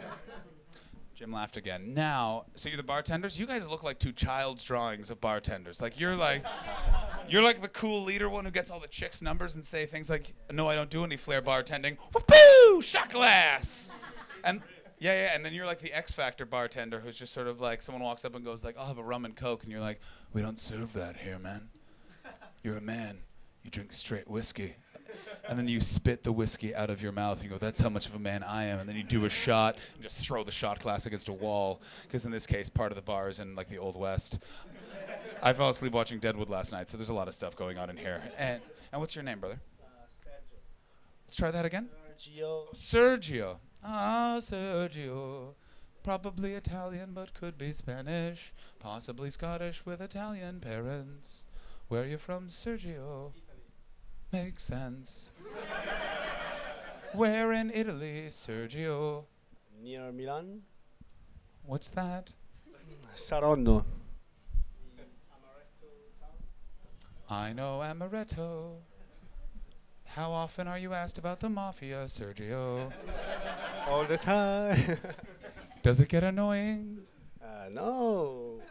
[1.15, 1.93] Jim laughed again.
[1.93, 3.39] Now, so you're the bartenders?
[3.39, 5.79] You guys look like two child's drawings of bartenders.
[5.79, 6.43] Like you're like
[7.29, 10.09] you're like the cool leader one who gets all the chicks' numbers and say things
[10.09, 12.81] like, "No, I don't do any flair bartending." Whoopoo!
[12.83, 13.91] Shot glass.
[14.43, 14.61] And
[14.97, 17.83] yeah, yeah, and then you're like the X Factor bartender who's just sort of like
[17.83, 19.99] someone walks up and goes like, "I'll have a rum and coke," and you're like,
[20.33, 21.69] "We don't serve that here, man.
[22.63, 23.19] You're a man.
[23.63, 24.75] You drink straight whiskey."
[25.47, 27.89] And then you spit the whiskey out of your mouth and you go, that's how
[27.89, 28.80] much of a man I am.
[28.80, 31.82] And then you do a shot and just throw the shot glass against a wall.
[32.04, 34.43] Because in this case, part of the bar is in like the Old West.
[35.43, 37.89] I fell asleep watching Deadwood last night, so there's a lot of stuff going on
[37.89, 38.21] in here.
[38.38, 39.60] And, and what's your name, brother?
[40.24, 40.58] Sergio.
[41.26, 41.89] Let's try that again.
[42.17, 42.76] Sergio.
[42.76, 43.58] Sergio.
[43.84, 45.56] Ah, Sergio.
[46.04, 48.54] Probably Italian, but could be Spanish.
[48.80, 51.45] Possibly Scottish with Italian parents.
[51.88, 53.34] Where are you from, Sergio?
[54.31, 55.31] Makes sense.
[57.13, 59.25] Where in Italy, Sergio?
[59.83, 60.61] Near Milan.
[61.65, 62.31] What's that?
[63.13, 63.83] Saronno.
[67.29, 68.77] I know Amaretto.
[70.05, 72.91] How often are you asked about the mafia, Sergio?
[73.87, 74.97] All the time.
[75.83, 76.99] Does it get annoying?
[77.43, 78.61] uh, no.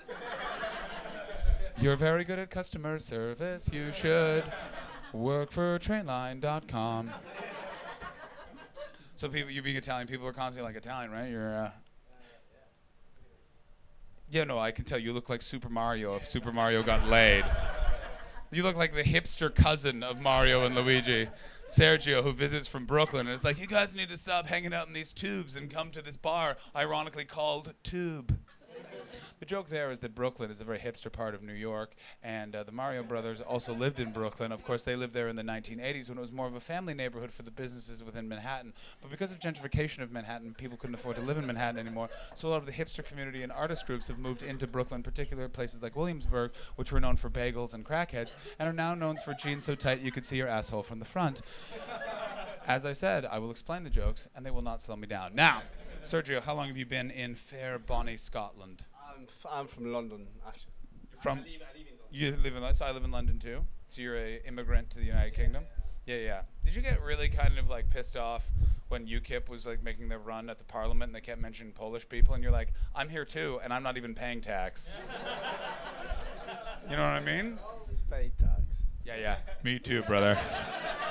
[1.79, 3.69] You're very good at customer service.
[3.73, 4.45] You should
[5.13, 7.11] work for trainline.com.
[9.17, 11.31] So people, you being Italian, people are constantly like Italian, right?
[11.31, 11.65] You're.
[11.65, 11.71] Uh,
[14.31, 17.45] yeah, no, I can tell you look like Super Mario if Super Mario got laid.
[18.53, 21.29] You look like the hipster cousin of Mario and Luigi,
[21.69, 24.87] Sergio, who visits from Brooklyn, and it's like, you guys need to stop hanging out
[24.87, 28.37] in these tubes and come to this bar, ironically called Tube.
[29.41, 32.55] The joke there is that Brooklyn is a very hipster part of New York, and
[32.55, 34.53] uh, the Mario brothers also lived in Brooklyn.
[34.53, 36.93] Of course, they lived there in the 1980s when it was more of a family
[36.93, 38.75] neighborhood for the businesses within Manhattan.
[39.01, 42.11] But because of gentrification of Manhattan, people couldn't afford to live in Manhattan anymore.
[42.35, 45.49] So a lot of the hipster community and artist groups have moved into Brooklyn, particularly
[45.49, 49.33] places like Williamsburg, which were known for bagels and crackheads, and are now known for
[49.33, 51.41] jeans so tight you could see your asshole from the front.
[52.67, 55.35] As I said, I will explain the jokes, and they will not slow me down.
[55.35, 55.63] Now,
[56.03, 58.85] Sergio, how long have you been in fair Bonnie, Scotland?
[59.21, 60.73] I'm, f- I'm from London, actually.
[61.23, 62.09] From I live, I live in London.
[62.11, 63.61] you live in London, so I live in London too.
[63.89, 65.65] So you're a immigrant to the United Kingdom.
[66.07, 66.43] Yeah, yeah.
[66.65, 68.51] Did you get really kind of like pissed off
[68.89, 72.09] when UKIP was like making their run at the Parliament and they kept mentioning Polish
[72.09, 74.97] people, and you're like, I'm here too, and I'm not even paying tax.
[76.91, 77.59] you know what I mean?
[77.63, 78.85] Always pay tax.
[79.05, 79.37] Yeah, yeah.
[79.63, 80.39] Me too, brother.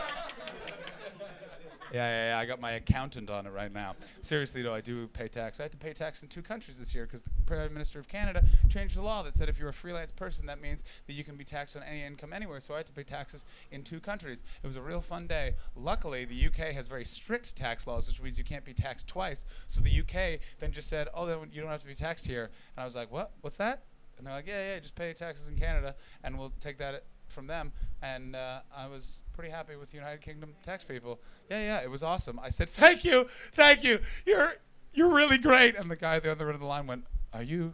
[1.91, 2.39] Yeah, yeah.
[2.39, 3.95] I got my accountant on it right now.
[4.21, 5.59] Seriously, though, I do pay tax.
[5.59, 8.07] I had to pay tax in two countries this year because the Prime Minister of
[8.07, 11.23] Canada changed the law that said if you're a freelance person, that means that you
[11.23, 12.59] can be taxed on any income anywhere.
[12.59, 14.43] So I had to pay taxes in two countries.
[14.63, 15.55] It was a real fun day.
[15.75, 19.45] Luckily, the UK has very strict tax laws, which means you can't be taxed twice.
[19.67, 22.51] So the UK then just said, "Oh, then you don't have to be taxed here."
[22.75, 23.31] And I was like, "What?
[23.41, 23.83] What's that?"
[24.17, 27.47] And they're like, "Yeah, yeah, just pay taxes in Canada, and we'll take that." From
[27.47, 31.19] them, and uh, I was pretty happy with United Kingdom tax people.
[31.49, 32.39] Yeah, yeah, it was awesome.
[32.39, 33.99] I said, "Thank you, thank you.
[34.25, 34.53] You're
[34.93, 37.43] you're really great." And the guy at the other end of the line went, "Are
[37.43, 37.73] you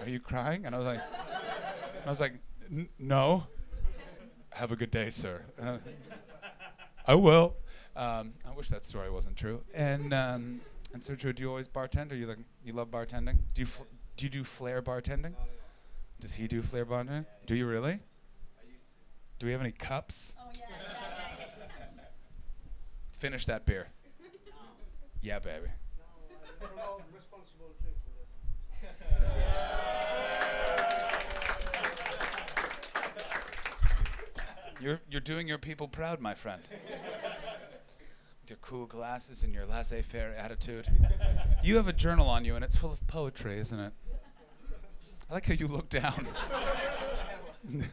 [0.00, 1.00] are you crying?" And I was like,
[2.06, 2.34] I was like,
[2.70, 3.46] "N- "No."
[4.52, 5.42] Have a good day, sir.
[5.62, 5.78] I,
[7.06, 7.54] I will.
[7.94, 9.62] Um, I wish that story wasn't true.
[9.72, 10.60] And um,
[10.92, 12.10] and Sergio, do you always bartend?
[12.10, 13.38] Or you like you love bartending?
[13.54, 13.84] Do you fl-
[14.16, 15.34] do you do flair bartending?
[16.20, 17.26] Does he do flair bartending?
[17.46, 18.00] Do you really?
[19.40, 20.34] Do we have any cups?
[20.38, 21.46] Oh yeah, yeah,
[21.96, 22.02] yeah.
[23.10, 23.88] Finish that beer.
[25.22, 25.68] Yeah, baby.
[27.14, 28.02] responsible drinking.
[34.78, 36.60] You're you're doing your people proud, my friend.
[36.70, 40.86] With your cool glasses and your laissez-faire attitude.
[41.62, 43.94] You have a journal on you, and it's full of poetry, isn't it?
[45.30, 46.26] I like how you look down.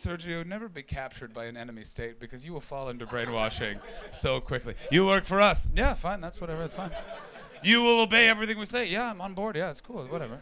[0.00, 3.78] Sergio, never be captured by an enemy state because you will fall into brainwashing
[4.10, 4.74] so quickly.
[4.90, 5.68] You work for us.
[5.76, 6.22] Yeah, fine.
[6.22, 6.62] That's whatever.
[6.62, 6.90] That's fine.
[7.62, 8.86] You will obey everything we say.
[8.86, 9.56] Yeah, I'm on board.
[9.56, 10.02] Yeah, it's cool.
[10.04, 10.38] Whatever.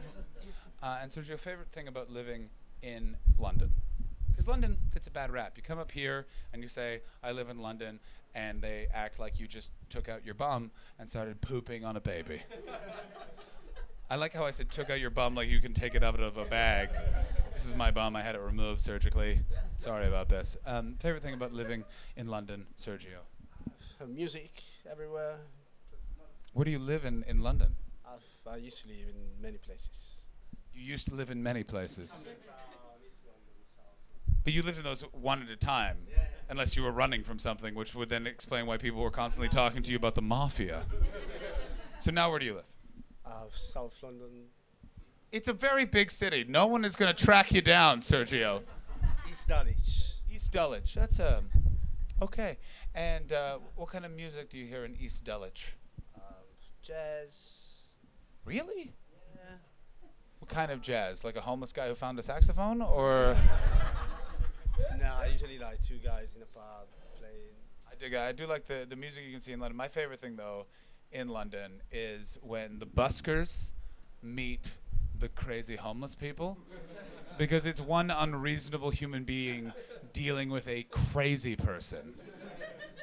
[0.81, 2.51] Uh, and Sergio, favorite thing about living
[2.83, 3.73] in London?
[4.31, 5.55] Because London gets a bad rap.
[5.57, 7.99] You come up here and you say, I live in London,
[8.37, 12.01] and they act like you just took out your bum and started pooping on a
[12.01, 12.42] baby.
[14.11, 16.18] I like how I said took out your bum like you can take it out
[16.18, 16.88] of a bag.
[17.53, 18.16] This is my bum.
[18.16, 19.40] I had it removed surgically.
[19.77, 20.57] Sorry about this.
[20.64, 21.85] Um, favorite thing about living
[22.16, 23.18] in London, Sergio?
[24.01, 25.37] Uh, music everywhere.
[26.55, 27.77] Where do you live in, in London?
[28.07, 30.12] I've, I used to live in many places.
[30.73, 32.33] You used to live in many places.
[34.42, 35.99] But you lived in those one at a time,
[36.49, 39.83] unless you were running from something, which would then explain why people were constantly talking
[39.83, 40.87] to you about the mafia.
[41.99, 42.64] so now where do you live?
[43.29, 44.47] Uh, South London,
[45.33, 46.45] It's a very big city.
[46.49, 48.62] No one is going to track you down, Sergio.
[49.31, 50.14] East Dulwich.
[50.33, 50.95] East Dulwich.
[50.95, 51.51] That's um,
[52.23, 52.57] okay.
[52.95, 55.75] And uh, what kind of music do you hear in East Dulwich?
[56.17, 56.23] Um,
[56.83, 57.83] jazz.
[58.47, 58.95] Really?
[59.35, 59.57] Yeah.
[60.38, 61.23] What kind of jazz?
[61.23, 63.37] Like a homeless guy who found a saxophone, or?
[65.01, 66.87] No, I usually like two guys in a pub
[67.19, 67.35] playing.
[67.91, 68.14] I dig.
[68.14, 69.77] I do like the the music you can see in London.
[69.77, 70.67] My favorite thing though,
[71.12, 73.73] in London, is when the buskers
[74.23, 74.71] meet
[75.18, 76.59] the crazy homeless people,
[77.38, 79.73] because it's one unreasonable human being
[80.12, 82.14] dealing with a crazy person.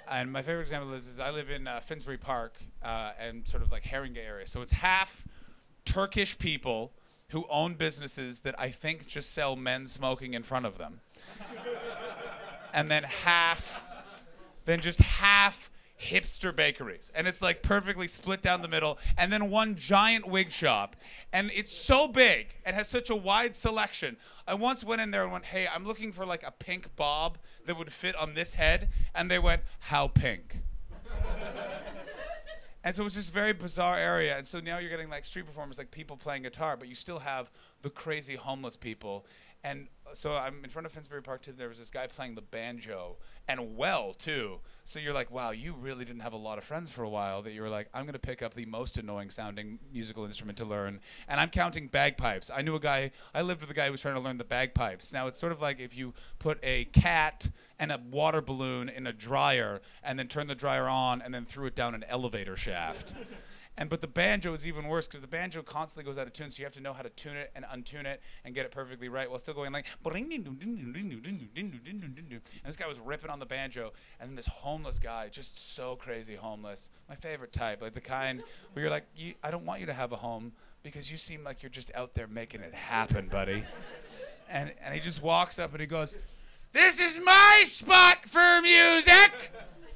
[0.10, 3.64] And my favorite example is, is I live in uh, Finsbury Park uh, and sort
[3.64, 4.46] of like Haringey area.
[4.46, 5.24] So it's half
[5.84, 6.92] Turkish people
[7.30, 11.00] who own businesses that I think just sell men smoking in front of them.
[12.74, 13.86] and then half,
[14.66, 17.12] then just half hipster bakeries.
[17.16, 19.00] And it's like perfectly split down the middle.
[19.18, 20.96] And then one giant wig shop.
[21.34, 24.18] And it's so big and has such a wide selection.
[24.48, 27.38] I once went in there and went, hey, I'm looking for like a pink bob
[27.66, 28.90] that would fit on this head.
[29.14, 30.62] And they went, how pink?
[32.86, 34.38] And so it was this very bizarre area.
[34.38, 37.18] And so now you're getting like street performers, like people playing guitar, but you still
[37.18, 37.50] have
[37.82, 39.26] the crazy homeless people.
[39.66, 41.52] And so I'm in front of Finsbury Park too.
[41.52, 44.60] There was this guy playing the banjo and well too.
[44.84, 47.42] So you're like, wow, you really didn't have a lot of friends for a while.
[47.42, 50.66] That you were like, I'm to pick up the most annoying sounding musical instrument to
[50.66, 51.00] learn.
[51.28, 52.52] And I'm counting bagpipes.
[52.56, 53.10] I knew a guy.
[53.34, 55.12] I lived with a guy who was trying to learn the bagpipes.
[55.12, 57.50] Now it's sort of like if you put a cat
[57.80, 61.44] and a water balloon in a dryer and then turn the dryer on and then
[61.44, 63.16] threw it down an elevator shaft.
[63.78, 66.50] And but the banjo is even worse because the banjo constantly goes out of tune,
[66.50, 68.72] so you have to know how to tune it and untune it and get it
[68.72, 69.86] perfectly right while still going like.
[72.64, 75.98] And this guy was ripping on the banjo, and then this homeless guy, just so
[75.98, 78.42] crazy homeless, my favorite type, like the kind
[78.74, 81.44] where you're like, you, I don't want you to have a home because you seem
[81.44, 83.66] like you're just out there making it happen, buddy.
[84.50, 86.18] And and he just walks up and he goes,
[86.72, 89.52] "This is my spot for music."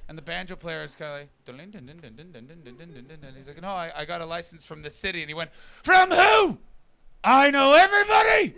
[0.10, 3.34] And the banjo player is kind of like, dun.
[3.38, 5.22] he's like, no, I, I got a license from the city.
[5.22, 6.58] And he went, from who?
[7.24, 8.56] I know everybody.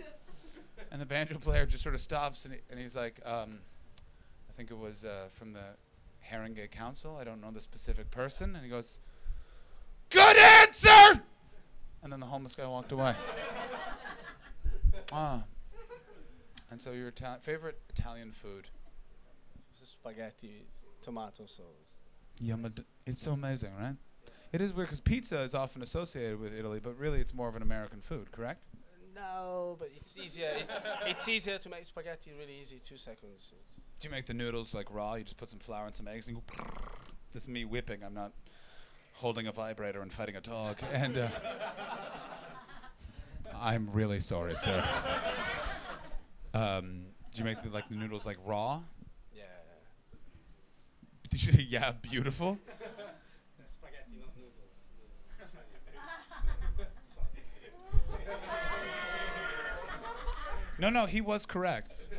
[0.90, 3.58] And the banjo player just sort of stops and, he, and he's like, um,
[4.48, 5.60] I think it was uh, from the
[6.30, 7.18] Haringey Council.
[7.20, 8.56] I don't know the specific person.
[8.56, 8.98] And he goes,
[10.08, 11.20] good answer.
[12.02, 13.14] And then the homeless guy walked away.
[15.12, 15.42] ah.
[16.70, 17.12] And so your
[17.42, 18.68] favorite Italian food?
[19.84, 20.64] Spaghetti,
[21.02, 21.66] tomato sauce.
[22.40, 22.72] Yum,
[23.06, 23.96] it's so amazing, right?
[24.52, 27.56] It is weird because pizza is often associated with Italy, but really it's more of
[27.56, 28.64] an American food, correct?
[29.14, 30.50] No, but it's easier.
[30.58, 30.74] It's,
[31.06, 32.32] it's easier to make spaghetti.
[32.38, 32.78] Really easy.
[32.78, 33.52] Two seconds.
[34.00, 35.14] Do you make the noodles like raw?
[35.14, 36.42] You just put some flour and some eggs and go.
[37.32, 38.04] This is me whipping.
[38.04, 38.32] I'm not
[39.14, 40.78] holding a vibrator and fighting a dog.
[40.92, 41.28] And uh,
[43.58, 44.84] I'm really sorry, sir.
[46.54, 48.82] Um, do you make the, like the noodles like raw?
[51.32, 52.58] Did you say yeah, beautiful?
[60.78, 62.10] No, no, he was correct.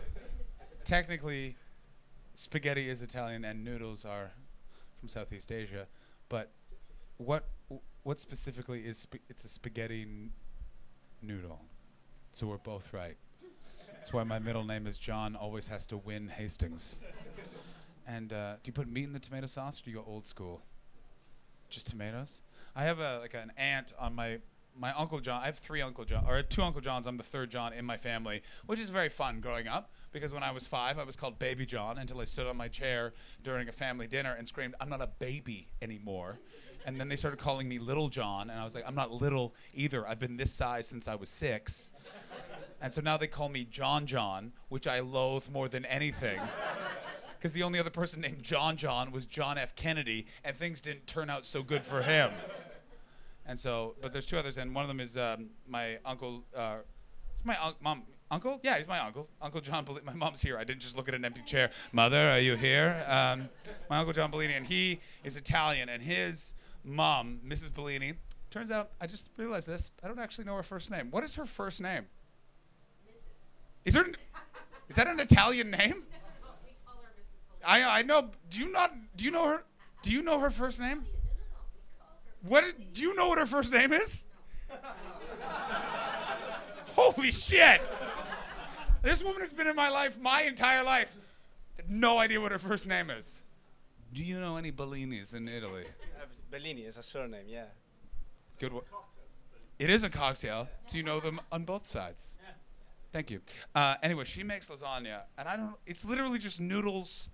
[0.84, 1.56] Technically,
[2.34, 4.32] spaghetti is Italian and noodles are
[4.99, 5.86] from Southeast Asia,
[6.28, 6.49] but
[7.17, 7.45] what
[8.02, 10.32] what specifically is sp- it's a spaghetti n-
[11.21, 11.62] noodle.
[12.32, 13.15] So we're both right.
[13.93, 15.36] That's why my middle name is John.
[15.36, 16.95] Always has to win Hastings.
[18.08, 20.28] And uh, do you put meat in the tomato sauce, or do you go old
[20.28, 20.62] school?
[21.70, 22.42] Just tomatoes.
[22.76, 24.39] I have a like an aunt on my
[24.76, 25.42] my uncle John.
[25.42, 27.08] I have three uncle John or two uncle Johns.
[27.08, 30.44] I'm the third John in my family, which is very fun growing up because when
[30.44, 33.13] I was five, I was called Baby John until I stood on my chair
[33.44, 36.40] during a family dinner and screamed, "I'm not a baby anymore."
[36.86, 39.56] And then they started calling me Little John, and I was like, "I'm not little
[39.73, 40.08] either.
[40.08, 41.92] I've been this size since I was six.
[42.82, 46.40] And so now they call me John John, which I loathe more than anything.
[47.44, 49.75] Because the only other person named John John was John F.
[49.75, 52.31] Kennedy, and things didn't turn out so good for him.
[53.46, 56.46] And so, but there's two others, and one of them is um, my uncle.
[56.56, 56.75] Uh,
[57.33, 58.04] it's my un- mom.
[58.31, 58.62] Uncle?
[58.63, 59.27] Yeah, he's my uncle.
[59.41, 60.06] Uncle John Bellini.
[60.06, 60.58] My mom's here.
[60.58, 61.69] I didn't just look at an empty chair.
[61.91, 63.06] Mother, are you here?
[63.10, 63.50] Um,
[63.89, 66.54] my uncle John Bellini, and he is Italian, and his
[66.85, 67.73] mom, Mrs.
[67.73, 68.13] Bellini,
[68.52, 69.91] turns out I just realized this.
[70.02, 71.10] I don't actually know her first name.
[71.12, 72.06] What is her first name?
[73.06, 73.15] Mrs.
[73.83, 74.06] Is there?
[74.87, 76.04] Is that an Italian name?
[77.66, 78.30] I I know.
[78.50, 78.94] Do you not?
[79.16, 79.64] Do you know her?
[80.02, 81.06] Do you know her first name?
[82.44, 84.28] What Do you know what her first name is?
[86.96, 87.82] Holy shit!
[89.02, 91.16] This woman has been in my life my entire life.
[91.88, 93.42] No idea what her first name is.
[94.14, 95.86] Do you know any Bellinis in Italy?
[96.22, 97.66] Uh, Bellini is a surname, yeah.
[98.60, 98.84] Good one.
[99.80, 100.70] It is a cocktail.
[100.88, 102.38] Do you know them on both sides?
[103.12, 103.42] Thank you.
[103.76, 105.76] Uh, anyway, she makes lasagna, and I don't.
[105.86, 107.30] It's literally just noodles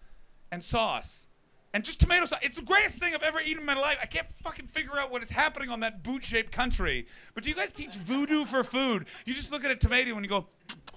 [0.52, 1.28] and sauce,
[1.74, 2.40] and just tomato sauce.
[2.42, 3.98] It's the greatest thing I've ever eaten in my life.
[4.02, 7.06] I can't fucking figure out what is happening on that boot-shaped country.
[7.34, 9.08] But do you guys teach voodoo for food?
[9.26, 10.48] You just look at a tomato and you go,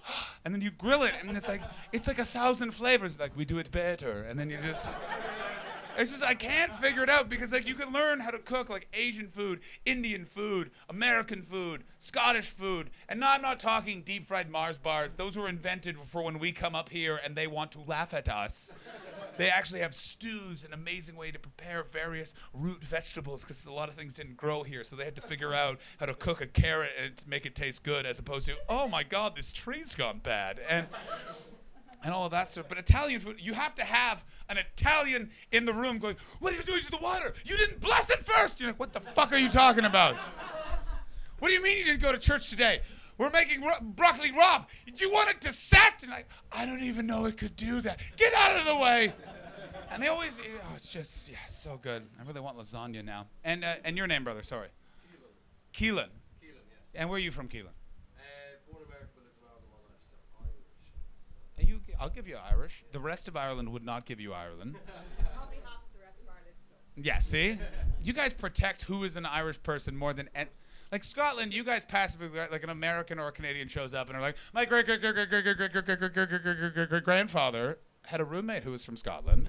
[0.44, 3.18] and then you grill it, and it's like it's like a thousand flavors.
[3.18, 4.88] Like we do it better, and then you just.
[5.98, 8.70] It's just I can't figure it out because like you can learn how to cook
[8.70, 14.26] like Asian food, Indian food, American food, Scottish food, and no, I'm not talking deep
[14.26, 15.14] fried Mars bars.
[15.14, 18.28] Those were invented for when we come up here and they want to laugh at
[18.28, 18.74] us.
[19.36, 23.88] They actually have stews, an amazing way to prepare various root vegetables because a lot
[23.88, 26.46] of things didn't grow here, so they had to figure out how to cook a
[26.46, 30.20] carrot and make it taste good, as opposed to oh my god, this tree's gone
[30.22, 30.86] bad and
[32.04, 32.66] and all of that stuff.
[32.68, 36.56] But Italian food, you have to have an Italian in the room going, What are
[36.56, 37.34] you doing to the water?
[37.44, 38.60] You didn't bless it first.
[38.60, 40.16] You're like, What the fuck are you talking about?
[41.38, 42.82] What do you mean you didn't go to church today?
[43.18, 44.64] We're making ro- broccoli rabe.
[44.94, 46.04] You want it to set?
[46.04, 48.00] And I, I don't even know it could do that.
[48.16, 49.12] Get out of the way.
[49.90, 52.04] And they always, oh, it's just, yeah, so good.
[52.18, 53.26] I really want lasagna now.
[53.42, 54.44] And uh, and your name, brother?
[54.44, 54.68] Sorry.
[55.74, 56.06] Keelan.
[56.06, 56.06] Keelan,
[56.40, 56.94] yes.
[56.94, 57.66] And where are you from, Keelan?
[57.66, 58.22] Uh,
[58.70, 61.58] born in America, but lived in Ireland all my life, so Irish.
[61.58, 62.84] Are you, I'll give you Irish.
[62.90, 64.74] The rest of Ireland would not give you Ireland.
[65.36, 67.06] I'll half the rest of Ireland.
[67.06, 67.56] Yeah, see?
[68.02, 70.48] You guys protect who is an Irish person more than an-
[70.90, 74.20] like Scotland, you guys passively like an American or a Canadian shows up and are
[74.20, 76.74] like, my great great great great great great great great great great great great great
[76.74, 79.48] great great grandfather had a roommate who was from Scotland.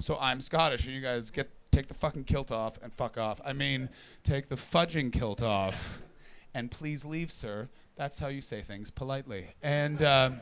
[0.00, 3.40] So I'm Scottish and you guys get take the fucking kilt off and fuck off.
[3.42, 3.88] I mean,
[4.22, 6.02] take the fudging kilt off
[6.52, 7.70] and please leave, sir.
[7.96, 9.46] That's how you say things politely.
[9.62, 10.40] And um,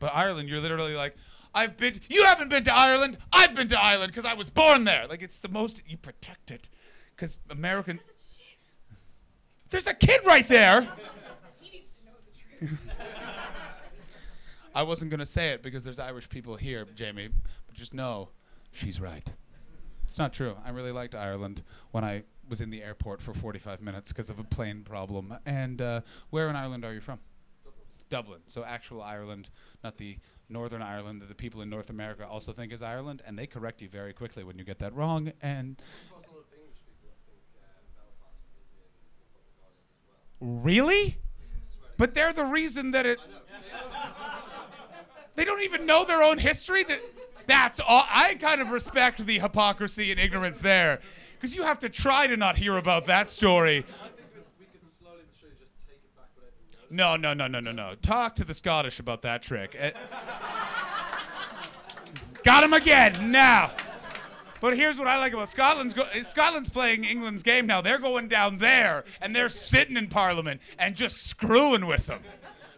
[0.00, 1.14] but Ireland, you're literally like,
[1.54, 1.94] I've been.
[2.08, 3.18] you haven't been to Ireland.
[3.32, 5.06] I've been to Ireland because I was born there.
[5.06, 6.68] Like it's the most you protect it,
[7.14, 8.00] because American.
[9.70, 10.88] There's a kid right there.
[11.60, 12.12] He needs to know
[12.60, 12.80] the truth.
[14.74, 17.28] I wasn't gonna say it because there's Irish people here, Jamie.
[17.66, 18.30] But just know,
[18.72, 19.26] she's right.
[20.04, 20.56] It's not true.
[20.64, 24.40] I really liked Ireland when I was in the airport for 45 minutes because of
[24.40, 25.32] a plane problem.
[25.46, 27.20] And uh, where in Ireland are you from?
[28.10, 28.40] Dublin.
[28.46, 29.48] So actual Ireland,
[29.82, 30.18] not the
[30.50, 33.80] Northern Ireland that the people in North America also think is Ireland, and they correct
[33.80, 35.32] you very quickly when you get that wrong.
[35.40, 35.80] And
[40.40, 41.16] really?
[41.96, 43.18] But they're the reason that it.
[45.34, 46.82] they don't even know their own history.
[46.84, 47.00] That
[47.46, 48.04] that's all.
[48.08, 51.00] I kind of respect the hypocrisy and ignorance there,
[51.34, 53.78] because you have to try to not hear about that story.
[53.78, 56.79] I think that we could slowly but surely just take it back without them knowing.
[56.90, 57.94] No, no, no, no, no, no.
[58.02, 59.76] Talk to the Scottish about that trick.
[59.78, 59.92] Eh.
[62.42, 63.72] Got him again now.
[64.60, 67.80] But here's what I like about Scotland's go- eh, Scotland's playing England's game now.
[67.80, 72.20] They're going down there and they're sitting in Parliament and just screwing with them.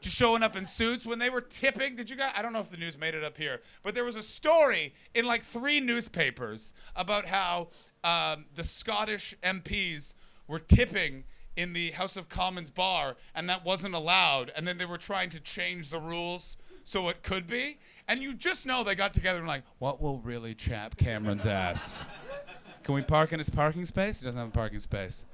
[0.00, 1.96] Just showing up in suits when they were tipping.
[1.96, 2.32] Did you guys?
[2.36, 4.94] I don't know if the news made it up here, but there was a story
[5.14, 7.68] in like three newspapers about how
[8.04, 10.14] um, the Scottish MPs
[10.48, 11.22] were tipping
[11.56, 14.52] in the House of Commons bar, and that wasn't allowed.
[14.56, 17.78] And then they were trying to change the rules so it could be.
[18.08, 22.00] And you just know they got together and like, what will really chap Cameron's ass?
[22.82, 24.20] Can we park in his parking space?
[24.20, 25.24] He doesn't have a parking space.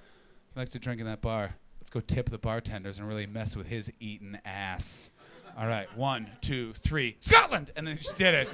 [0.52, 1.54] He likes to drink in that bar.
[1.80, 5.10] Let's go tip the bartenders and really mess with his eaten ass.
[5.58, 8.48] All right, one, two, three, Scotland, and then he just did it.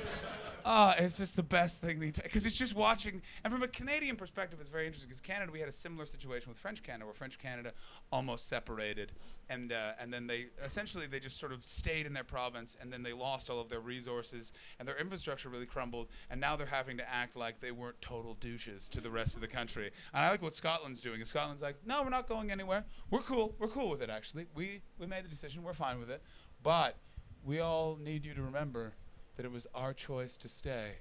[0.64, 3.20] Uh, it's just the best thing because it's just watching.
[3.44, 6.48] And from a Canadian perspective, it's very interesting because Canada, we had a similar situation
[6.48, 7.72] with French Canada, where French Canada
[8.10, 9.12] almost separated,
[9.50, 12.90] and uh, and then they essentially they just sort of stayed in their province, and
[12.90, 16.66] then they lost all of their resources, and their infrastructure really crumbled, and now they're
[16.66, 19.90] having to act like they weren't total douches to the rest of the country.
[20.14, 21.20] And I like what Scotland's doing.
[21.20, 22.84] Is Scotland's like, no, we're not going anywhere.
[23.10, 23.54] We're cool.
[23.58, 24.08] We're cool with it.
[24.08, 25.62] Actually, we we made the decision.
[25.62, 26.22] We're fine with it,
[26.62, 26.96] but
[27.44, 28.94] we all need you to remember
[29.36, 30.92] that it was our choice to stay.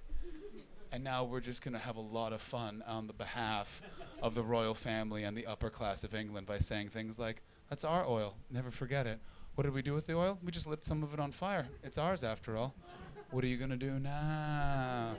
[0.91, 3.81] And now we're just going to have a lot of fun on the behalf
[4.21, 7.83] of the royal family and the upper class of England by saying things like, that's
[7.83, 9.19] our oil, never forget it.
[9.55, 10.37] What did we do with the oil?
[10.43, 11.67] We just lit some of it on fire.
[11.83, 12.73] It's ours after all.
[13.31, 15.15] What are you gonna do now?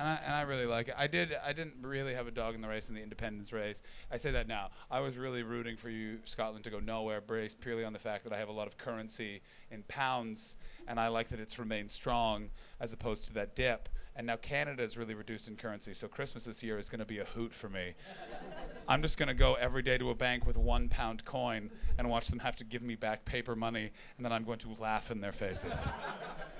[0.00, 0.94] And I, and I really like it.
[0.96, 1.36] I did.
[1.44, 3.82] I didn't really have a dog in the race in the independence race.
[4.10, 4.70] I say that now.
[4.90, 8.24] I was really rooting for you, Scotland, to go nowhere, based purely on the fact
[8.24, 10.56] that I have a lot of currency in pounds,
[10.88, 12.48] and I like that it's remained strong
[12.80, 13.90] as opposed to that dip.
[14.16, 17.04] And now Canada is really reduced in currency, so Christmas this year is going to
[17.04, 17.92] be a hoot for me.
[18.88, 22.08] I'm just going to go every day to a bank with one pound coin and
[22.08, 25.10] watch them have to give me back paper money, and then I'm going to laugh
[25.10, 25.90] in their faces.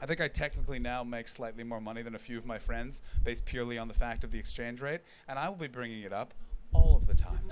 [0.00, 3.02] I think I technically now make slightly more money than a few of my friends,
[3.24, 6.12] based purely on the fact of the exchange rate, and I will be bringing it
[6.12, 6.34] up
[6.72, 7.50] all of the time.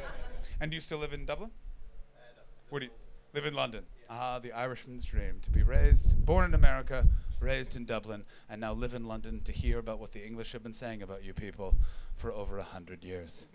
[0.60, 1.50] and do you still live in Dublin?
[2.68, 2.92] Where do you
[3.34, 3.84] live in London?
[4.08, 7.04] Ah, the Irishman's dream to be raised, born in America,
[7.40, 10.62] raised in Dublin, and now live in London to hear about what the English have
[10.62, 11.74] been saying about you people
[12.16, 13.46] for over a hundred years.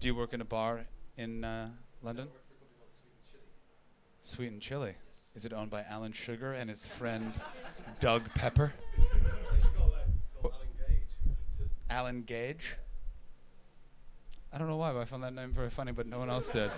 [0.00, 0.86] Do you work in a bar
[1.16, 1.70] in uh,
[2.02, 2.28] London?
[2.28, 3.42] I work for a company called
[4.22, 4.94] Sweet and Chili.
[5.34, 7.32] Is it owned by Alan Sugar and his friend
[8.00, 8.72] Doug Pepper?
[11.88, 12.76] Alan Gage?
[14.52, 16.50] I don't know why, but I found that name very funny, but no one else
[16.50, 16.70] did.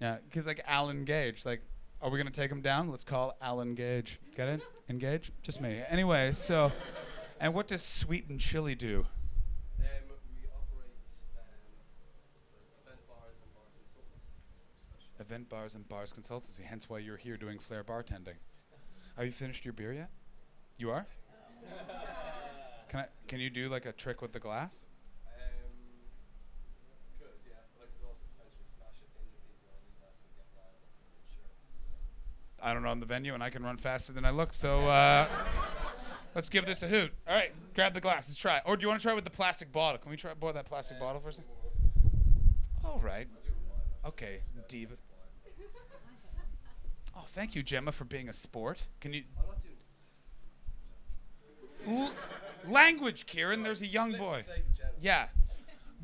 [0.00, 1.62] Yeah, because like Alan Gage, like,
[2.02, 2.90] are we gonna take him down?
[2.90, 4.20] Let's call Alan Gage.
[4.36, 4.60] Get it?
[4.90, 5.30] Engage?
[5.42, 5.82] Just me.
[5.88, 6.70] Anyway, so,
[7.40, 9.06] and what does Sweet and Chili do?
[9.78, 9.86] Um,
[10.36, 10.92] we operate
[11.36, 15.13] um, I suppose, event bars and bar consultancy.
[15.24, 16.60] Event bars and bars consultancy.
[16.60, 18.36] Hence why you're here doing flair bartending.
[19.16, 20.10] Have you finished your beer yet?
[20.76, 21.06] You are.
[22.90, 23.06] Can I?
[23.26, 24.84] Can you do like a trick with the glass?
[25.26, 25.32] Um,
[27.18, 28.20] could, yeah, but I could also
[28.76, 29.72] smash it, injure people,
[30.04, 30.84] and you get liable.
[32.62, 34.52] I don't run the venue and I can run faster than I look.
[34.52, 35.26] So uh,
[36.34, 37.12] let's give this a hoot.
[37.26, 38.28] All right, grab the glass.
[38.28, 38.60] Let's try.
[38.66, 39.98] Or do you want to try with the plastic bottle?
[40.02, 41.50] Can we try boil that plastic bottle for a second?
[42.84, 43.26] All right.
[44.06, 44.96] Okay, diva.
[47.16, 48.86] Oh, thank you, Gemma, for being a sport.
[49.00, 49.22] Can you.
[51.86, 52.12] L-
[52.66, 53.62] language, Kieran?
[53.62, 54.42] There's a young boy.
[55.00, 55.26] Yeah.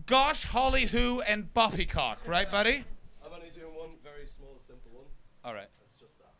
[0.06, 2.84] Gosh, Holly, who, and Boppycock, right, buddy?
[3.24, 5.04] I'm only doing one very small, simple one.
[5.44, 5.68] All right.
[5.78, 6.32] That's just that.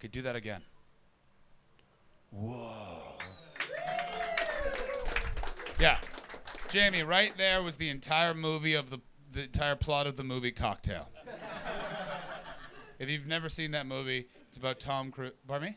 [0.00, 0.62] Could do that again.
[2.30, 3.14] Whoa.
[5.80, 5.98] Yeah.
[6.68, 8.98] Jamie, right there was the entire movie of the
[9.30, 11.08] the entire plot of the movie Cocktail.
[12.98, 15.32] If you've never seen that movie, it's about Tom Cruise.
[15.46, 15.76] Pardon me?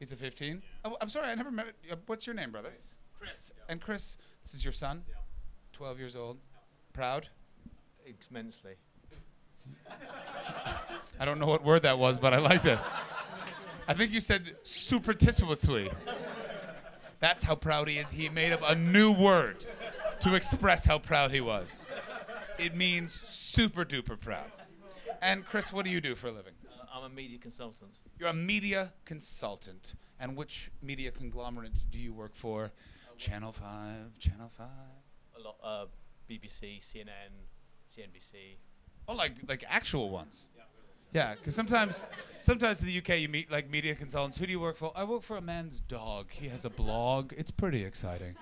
[0.00, 0.62] It's a 15.
[0.84, 1.66] Oh, I'm sorry, I never met.
[1.90, 2.72] Uh, what's your name, brother?
[3.18, 3.52] Chris.
[3.68, 5.02] And Chris, this is your son.
[5.72, 6.38] 12 years old.
[6.92, 7.28] Proud.
[8.30, 8.74] Immensely.
[11.18, 12.78] I don't know what word that was, but I liked it.
[13.86, 15.92] I think you said supertissimously.
[17.18, 18.08] That's how proud he is.
[18.08, 19.66] He made up a new word
[20.20, 21.88] to express how proud he was.
[22.58, 24.50] It means super duper proud.
[25.22, 26.54] And Chris, what do you do for a living?
[26.66, 27.98] Uh, I'm a media consultant.
[28.18, 29.94] You're a media consultant.
[30.18, 32.72] And which media conglomerate do you work for?
[33.18, 34.66] Channel 5, Channel 5.
[35.36, 35.56] A lot.
[35.62, 35.86] Uh,
[36.28, 37.32] BBC, CNN,
[37.88, 38.56] CNBC.
[39.08, 40.48] Oh, like like actual ones.
[41.12, 42.06] Yeah, because sometimes,
[42.40, 44.38] sometimes in the UK you meet like media consultants.
[44.38, 44.92] Who do you work for?
[44.94, 46.30] I work for a man's dog.
[46.30, 47.32] He has a blog.
[47.36, 48.36] It's pretty exciting,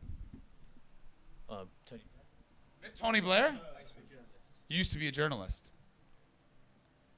[1.50, 2.02] Uh, Tony.
[3.00, 3.56] Tony Blair.
[4.70, 5.72] You used to be a journalist.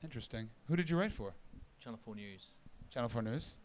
[0.04, 0.50] Interesting.
[0.68, 1.34] Who did you write for?
[1.80, 2.48] Channel 4 News.
[2.94, 3.60] Channel 4 News?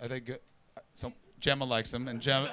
[0.00, 0.40] Are they good?
[0.76, 2.50] Uh, So Gemma likes them, and Gemma,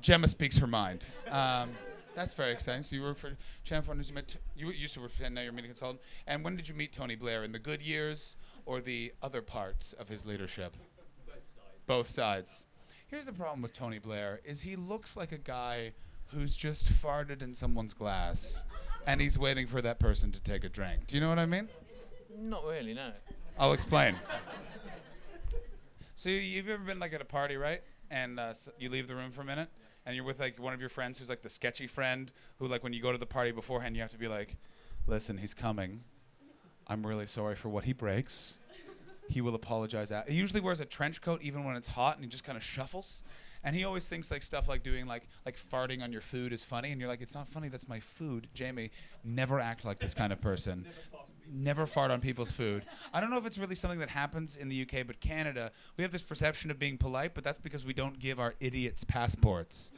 [0.00, 1.06] Gemma speaks her mind.
[1.30, 1.70] Um,
[2.16, 2.82] that's very exciting.
[2.82, 4.08] So you work for Channel 4 News.
[4.08, 6.00] You, met t- you used to work for now you're a media consultant.
[6.26, 7.44] And when did you meet Tony Blair?
[7.44, 10.74] In the good years or the other parts of his leadership?
[11.86, 12.66] Both sides.
[13.06, 15.92] Here's the problem with Tony Blair: is he looks like a guy
[16.28, 18.64] who's just farted in someone's glass,
[19.06, 21.06] and he's waiting for that person to take a drink.
[21.06, 21.68] Do you know what I mean?
[22.36, 23.12] Not really, no.
[23.58, 24.16] I'll explain.
[26.16, 27.82] so you- you've ever been like at a party, right?
[28.10, 29.68] And uh, s- you leave the room for a minute,
[30.06, 32.82] and you're with like one of your friends who's like the sketchy friend who like
[32.84, 34.56] when you go to the party beforehand, you have to be like,
[35.06, 36.04] "Listen, he's coming.
[36.86, 38.58] I'm really sorry for what he breaks.
[39.28, 40.28] He will apologize." At-.
[40.28, 42.62] He usually wears a trench coat even when it's hot, and he just kind of
[42.62, 43.24] shuffles.
[43.64, 46.62] And he always thinks like stuff like doing like like farting on your food is
[46.62, 47.68] funny, and you're like, "It's not funny.
[47.68, 48.92] That's my food." Jamie,
[49.24, 50.86] never act like this kind of person.
[51.52, 52.84] Never fart on people's food.
[53.12, 56.02] I don't know if it's really something that happens in the UK, but Canada, we
[56.02, 59.92] have this perception of being polite, but that's because we don't give our idiots passports.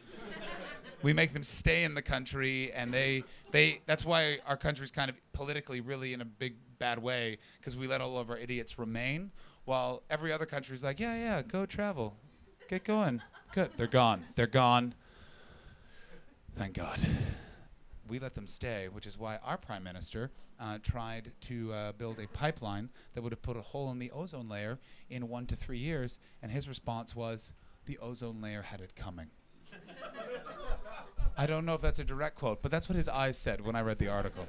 [1.02, 5.10] we make them stay in the country, and they they that's why our country's kind
[5.10, 8.78] of politically really in a big bad way because we let all of our idiots
[8.78, 9.30] remain,
[9.64, 12.16] while every other country's like, yeah, yeah, go travel,
[12.68, 13.22] get going,
[13.52, 13.70] good.
[13.76, 14.24] They're gone.
[14.34, 14.94] They're gone.
[16.56, 16.98] Thank God
[18.08, 20.30] we let them stay, which is why our prime minister
[20.60, 24.10] uh, tried to uh, build a pipeline that would have put a hole in the
[24.10, 24.78] ozone layer
[25.10, 27.52] in one to three years, and his response was,
[27.86, 29.30] "The ozone layer had it coming."
[31.36, 33.76] I don't know if that's a direct quote, but that's what his eyes said when
[33.76, 34.46] I read the article.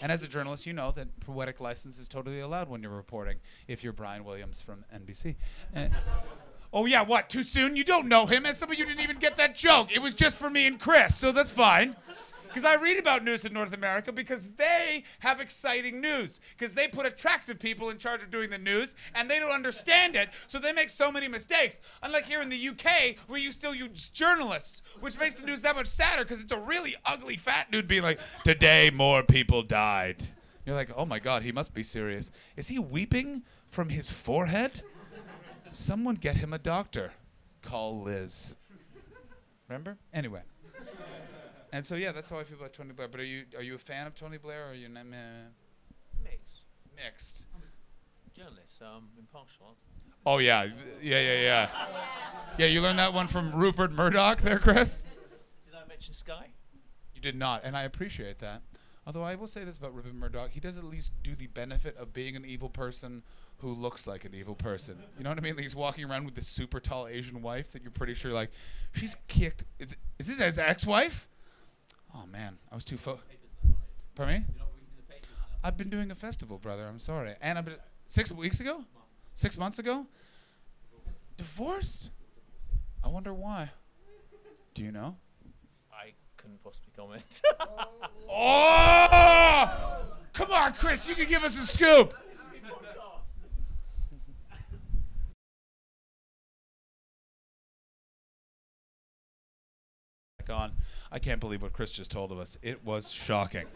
[0.00, 3.36] And as a journalist, you know that poetic license is totally allowed when you're reporting.
[3.68, 5.36] If you're Brian Williams from NBC.
[5.74, 5.92] And
[6.72, 7.28] oh yeah, what?
[7.28, 7.76] Too soon?
[7.76, 9.94] You don't know him, and some of you didn't even get that joke.
[9.94, 11.94] It was just for me and Chris, so that's fine.
[12.50, 16.40] Because I read about news in North America because they have exciting news.
[16.58, 20.16] Because they put attractive people in charge of doing the news and they don't understand
[20.16, 21.80] it, so they make so many mistakes.
[22.02, 25.76] Unlike here in the UK, where you still use journalists, which makes the news that
[25.76, 30.26] much sadder because it's a really ugly fat dude being like, Today more people died.
[30.66, 32.32] You're like, Oh my God, he must be serious.
[32.56, 34.82] Is he weeping from his forehead?
[35.70, 37.12] Someone get him a doctor.
[37.62, 38.56] Call Liz.
[39.68, 39.96] Remember?
[40.12, 40.42] Anyway.
[41.72, 43.08] And so yeah, that's how I feel about Tony Blair.
[43.08, 45.16] But are you are you a fan of Tony Blair or are you not, meh?
[46.22, 46.62] Mixed.
[46.96, 47.46] mixed?
[48.34, 49.76] Journalist, um, impartial.
[50.26, 50.64] Oh yeah,
[51.02, 51.68] yeah, yeah, yeah.
[52.58, 55.04] Yeah, you learned that one from Rupert Murdoch, there, Chris.
[55.64, 56.48] Did I mention Sky?
[57.14, 58.62] You did not, and I appreciate that.
[59.06, 61.96] Although I will say this about Rupert Murdoch, he does at least do the benefit
[61.96, 63.22] of being an evil person
[63.58, 64.98] who looks like an evil person.
[65.18, 65.54] You know what I mean?
[65.54, 68.50] Like he's walking around with this super tall Asian wife that you're pretty sure like
[68.92, 69.64] she's kicked.
[69.78, 71.28] Is, is this his ex-wife?
[72.14, 73.18] Oh man, I was too fo.
[74.14, 74.44] Pardon me?
[75.62, 76.86] I've been doing a festival, brother.
[76.86, 77.34] I'm sorry.
[77.40, 77.76] And I've been
[78.08, 78.84] six weeks ago,
[79.34, 80.06] six months ago.
[81.36, 82.10] Divorced?
[83.04, 83.70] I wonder why.
[84.74, 85.16] Do you know?
[85.92, 87.40] I couldn't possibly comment.
[88.32, 89.98] Oh!
[90.32, 91.08] Come on, Chris.
[91.08, 92.14] You can give us a scoop.
[100.38, 100.39] Back
[101.12, 102.58] I can't believe what Chris just told of us.
[102.62, 103.66] It was shocking.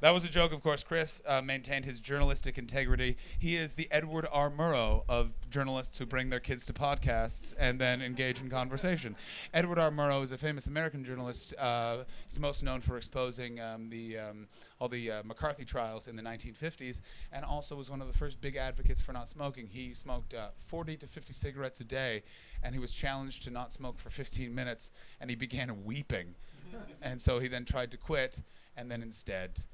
[0.00, 0.82] That was a joke, of course.
[0.82, 3.18] Chris uh, maintained his journalistic integrity.
[3.38, 4.50] He is the Edward R.
[4.50, 9.14] Murrow of journalists who bring their kids to podcasts and then engage in conversation.
[9.52, 9.90] Edward R.
[9.90, 11.54] Murrow is a famous American journalist.
[11.58, 14.48] Uh, he's most known for exposing um, the um,
[14.80, 18.40] all the uh, McCarthy trials in the 1950s, and also was one of the first
[18.40, 19.66] big advocates for not smoking.
[19.66, 22.22] He smoked uh, 40 to 50 cigarettes a day,
[22.62, 26.36] and he was challenged to not smoke for 15 minutes, and he began weeping.
[27.02, 28.40] and so he then tried to quit,
[28.78, 29.64] and then instead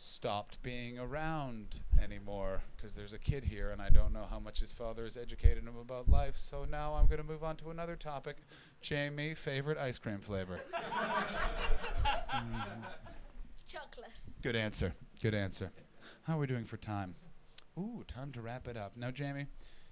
[0.00, 4.60] stopped being around anymore because there's a kid here and I don't know how much
[4.60, 6.36] his father has educated him about life.
[6.36, 8.36] So now I'm going to move on to another topic.
[8.80, 10.60] Jamie, favorite ice cream flavor?
[13.68, 14.10] Chocolate.
[14.42, 14.94] Good answer.
[15.22, 15.70] Good answer.
[16.22, 17.14] How are we doing for time?
[17.78, 18.96] Ooh, time to wrap it up.
[18.96, 19.46] Now, Jamie,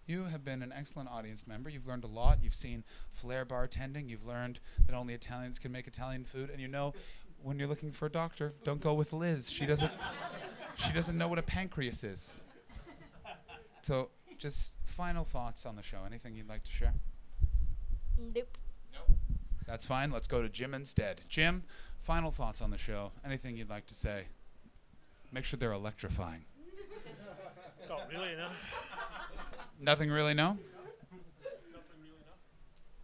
[0.07, 1.69] you have been an excellent audience member.
[1.69, 2.39] You've learned a lot.
[2.43, 2.83] You've seen
[3.13, 4.09] flair bartending.
[4.09, 6.95] You've learned that only Italians can make Italian food, and you know
[7.43, 9.51] when you're looking for a doctor, don't go with Liz.
[9.51, 9.93] She doesn't
[10.79, 12.41] she doesn't know what a pancreas is.
[13.83, 15.99] So, just final thoughts on the show.
[16.07, 16.95] Anything you'd like to share?
[18.19, 18.57] Nope.
[18.93, 19.17] Nope.
[19.67, 20.11] That's fine.
[20.11, 21.23] Let's go to Jim instead.
[21.29, 21.65] Jim,
[21.99, 23.13] final thoughts on the show.
[23.25, 24.25] Anything you'd like to say?
[25.33, 26.45] Make sure they're electrifying.
[27.89, 28.49] Not really, no.
[29.81, 30.51] Nothing really, no?
[30.51, 30.61] Nothing
[32.01, 32.35] really, no.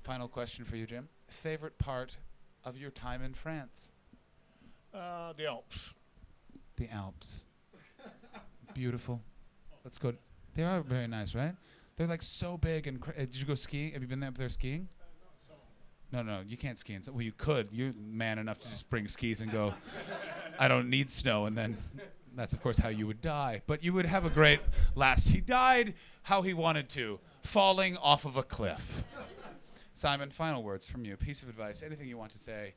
[0.03, 1.09] Final question for you, Jim.
[1.29, 2.17] Favorite part
[2.65, 3.91] of your time in France?
[4.95, 5.93] Uh, the Alps.
[6.77, 7.45] The Alps.
[8.75, 9.21] Beautiful.
[9.85, 10.15] Let's go.
[10.55, 11.55] They are very nice, right?
[11.97, 13.01] They're like so big and.
[13.01, 13.93] Cra- uh, did you go skiing?
[13.93, 14.89] Have you been up there skiing?
[16.13, 16.95] No, no, you can't ski.
[16.95, 17.69] In so- well, you could.
[17.73, 19.75] You're man enough to just bring skis and go.
[20.59, 21.77] I don't need snow, and then
[22.37, 23.63] that's of course how you would die.
[23.67, 24.61] But you would have a great
[24.95, 25.29] last.
[25.29, 29.05] He died how he wanted to, falling off of a cliff.
[29.95, 31.17] Simon, final words from you.
[31.17, 31.83] Piece of advice.
[31.83, 32.75] Anything you want to say?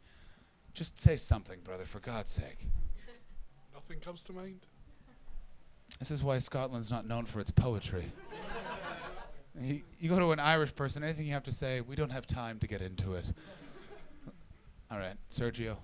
[0.78, 2.68] Just say something, brother, for God's sake.
[3.74, 4.60] Nothing comes to mind.
[5.98, 8.06] This is why Scotland's not known for its poetry.
[9.60, 12.28] you, you go to an Irish person, anything you have to say, we don't have
[12.28, 13.26] time to get into it.
[14.92, 15.78] All right, Sergio,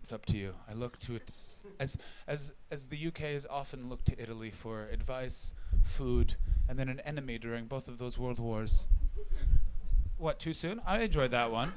[0.00, 0.52] it's up to you.
[0.68, 1.30] I look to it
[1.78, 5.52] as as as the UK has often looked to Italy for advice,
[5.84, 6.34] food,
[6.68, 8.88] and then an enemy during both of those world wars.
[10.18, 10.80] What, too soon?
[10.86, 11.72] I enjoyed that one.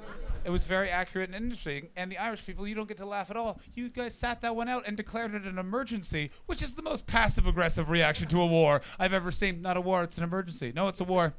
[0.46, 1.90] It was very accurate and interesting.
[1.98, 3.60] And the Irish people, you don't get to laugh at all.
[3.76, 7.06] You guys sat that one out and declared it an emergency, which is the most
[7.06, 9.62] passive aggressive reaction to a war I've ever seen.
[9.62, 10.72] Not a war, it's an emergency.
[10.74, 11.34] No, it's a war.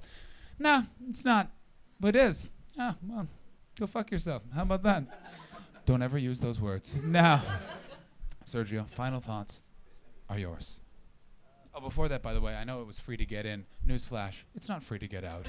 [0.58, 1.50] No, it's not.
[1.98, 2.50] But it is.
[2.78, 3.26] Ah, well,
[3.78, 4.42] go fuck yourself.
[4.54, 5.04] How about that?
[5.86, 6.96] don't ever use those words.
[7.02, 7.42] Now,
[8.44, 9.64] Sergio, final thoughts
[10.28, 10.80] are yours.
[11.74, 13.64] Oh, before that, by the way, I know it was free to get in.
[13.86, 15.46] Newsflash, it's not free to get out.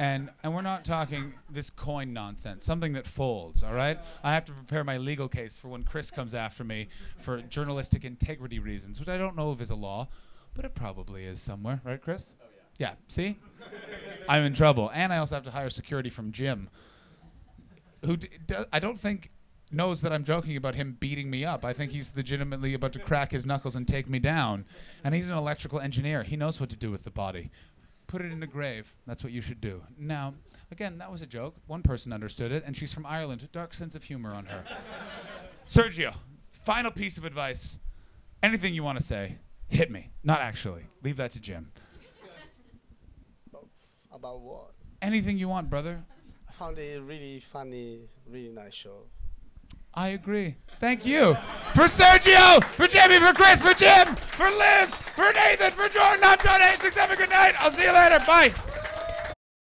[0.00, 3.98] And and we're not talking this coin nonsense, something that folds, all right?
[4.24, 6.88] I have to prepare my legal case for when Chris comes after me
[7.18, 10.08] for journalistic integrity reasons, which I don't know if is a law,
[10.54, 12.34] but it probably is somewhere, right, Chris?
[12.40, 12.46] Oh
[12.78, 12.88] yeah.
[12.88, 13.38] Yeah, see?
[14.26, 14.90] I'm in trouble.
[14.94, 16.70] And I also have to hire security from Jim,
[18.02, 19.30] who d- d- I don't think
[19.70, 21.62] knows that I'm joking about him beating me up.
[21.62, 24.64] I think he's legitimately about to crack his knuckles and take me down.
[25.04, 26.22] And he's an electrical engineer.
[26.22, 27.50] He knows what to do with the body.
[28.10, 28.92] Put it in a grave.
[29.06, 29.80] That's what you should do.
[29.96, 30.34] Now,
[30.72, 31.54] again, that was a joke.
[31.68, 33.48] One person understood it, and she's from Ireland.
[33.52, 34.64] Dark sense of humor on her.
[35.64, 36.12] Sergio,
[36.64, 37.78] final piece of advice.
[38.42, 39.36] Anything you want to say,
[39.68, 40.10] hit me.
[40.24, 40.82] Not actually.
[41.04, 41.70] Leave that to Jim.
[44.12, 44.72] About what?
[45.00, 46.02] Anything you want, brother.
[46.48, 49.04] I found it a really funny, really nice show.
[49.94, 50.56] I agree.
[50.78, 51.36] Thank you.
[51.74, 56.20] For Sergio, for Jamie, for Chris, for Jim, for Liz, for Nathan, for Jordan.
[56.22, 56.94] I'm John Hastings.
[56.94, 57.54] Have a good night.
[57.58, 58.18] I'll see you later.
[58.26, 58.52] Bye.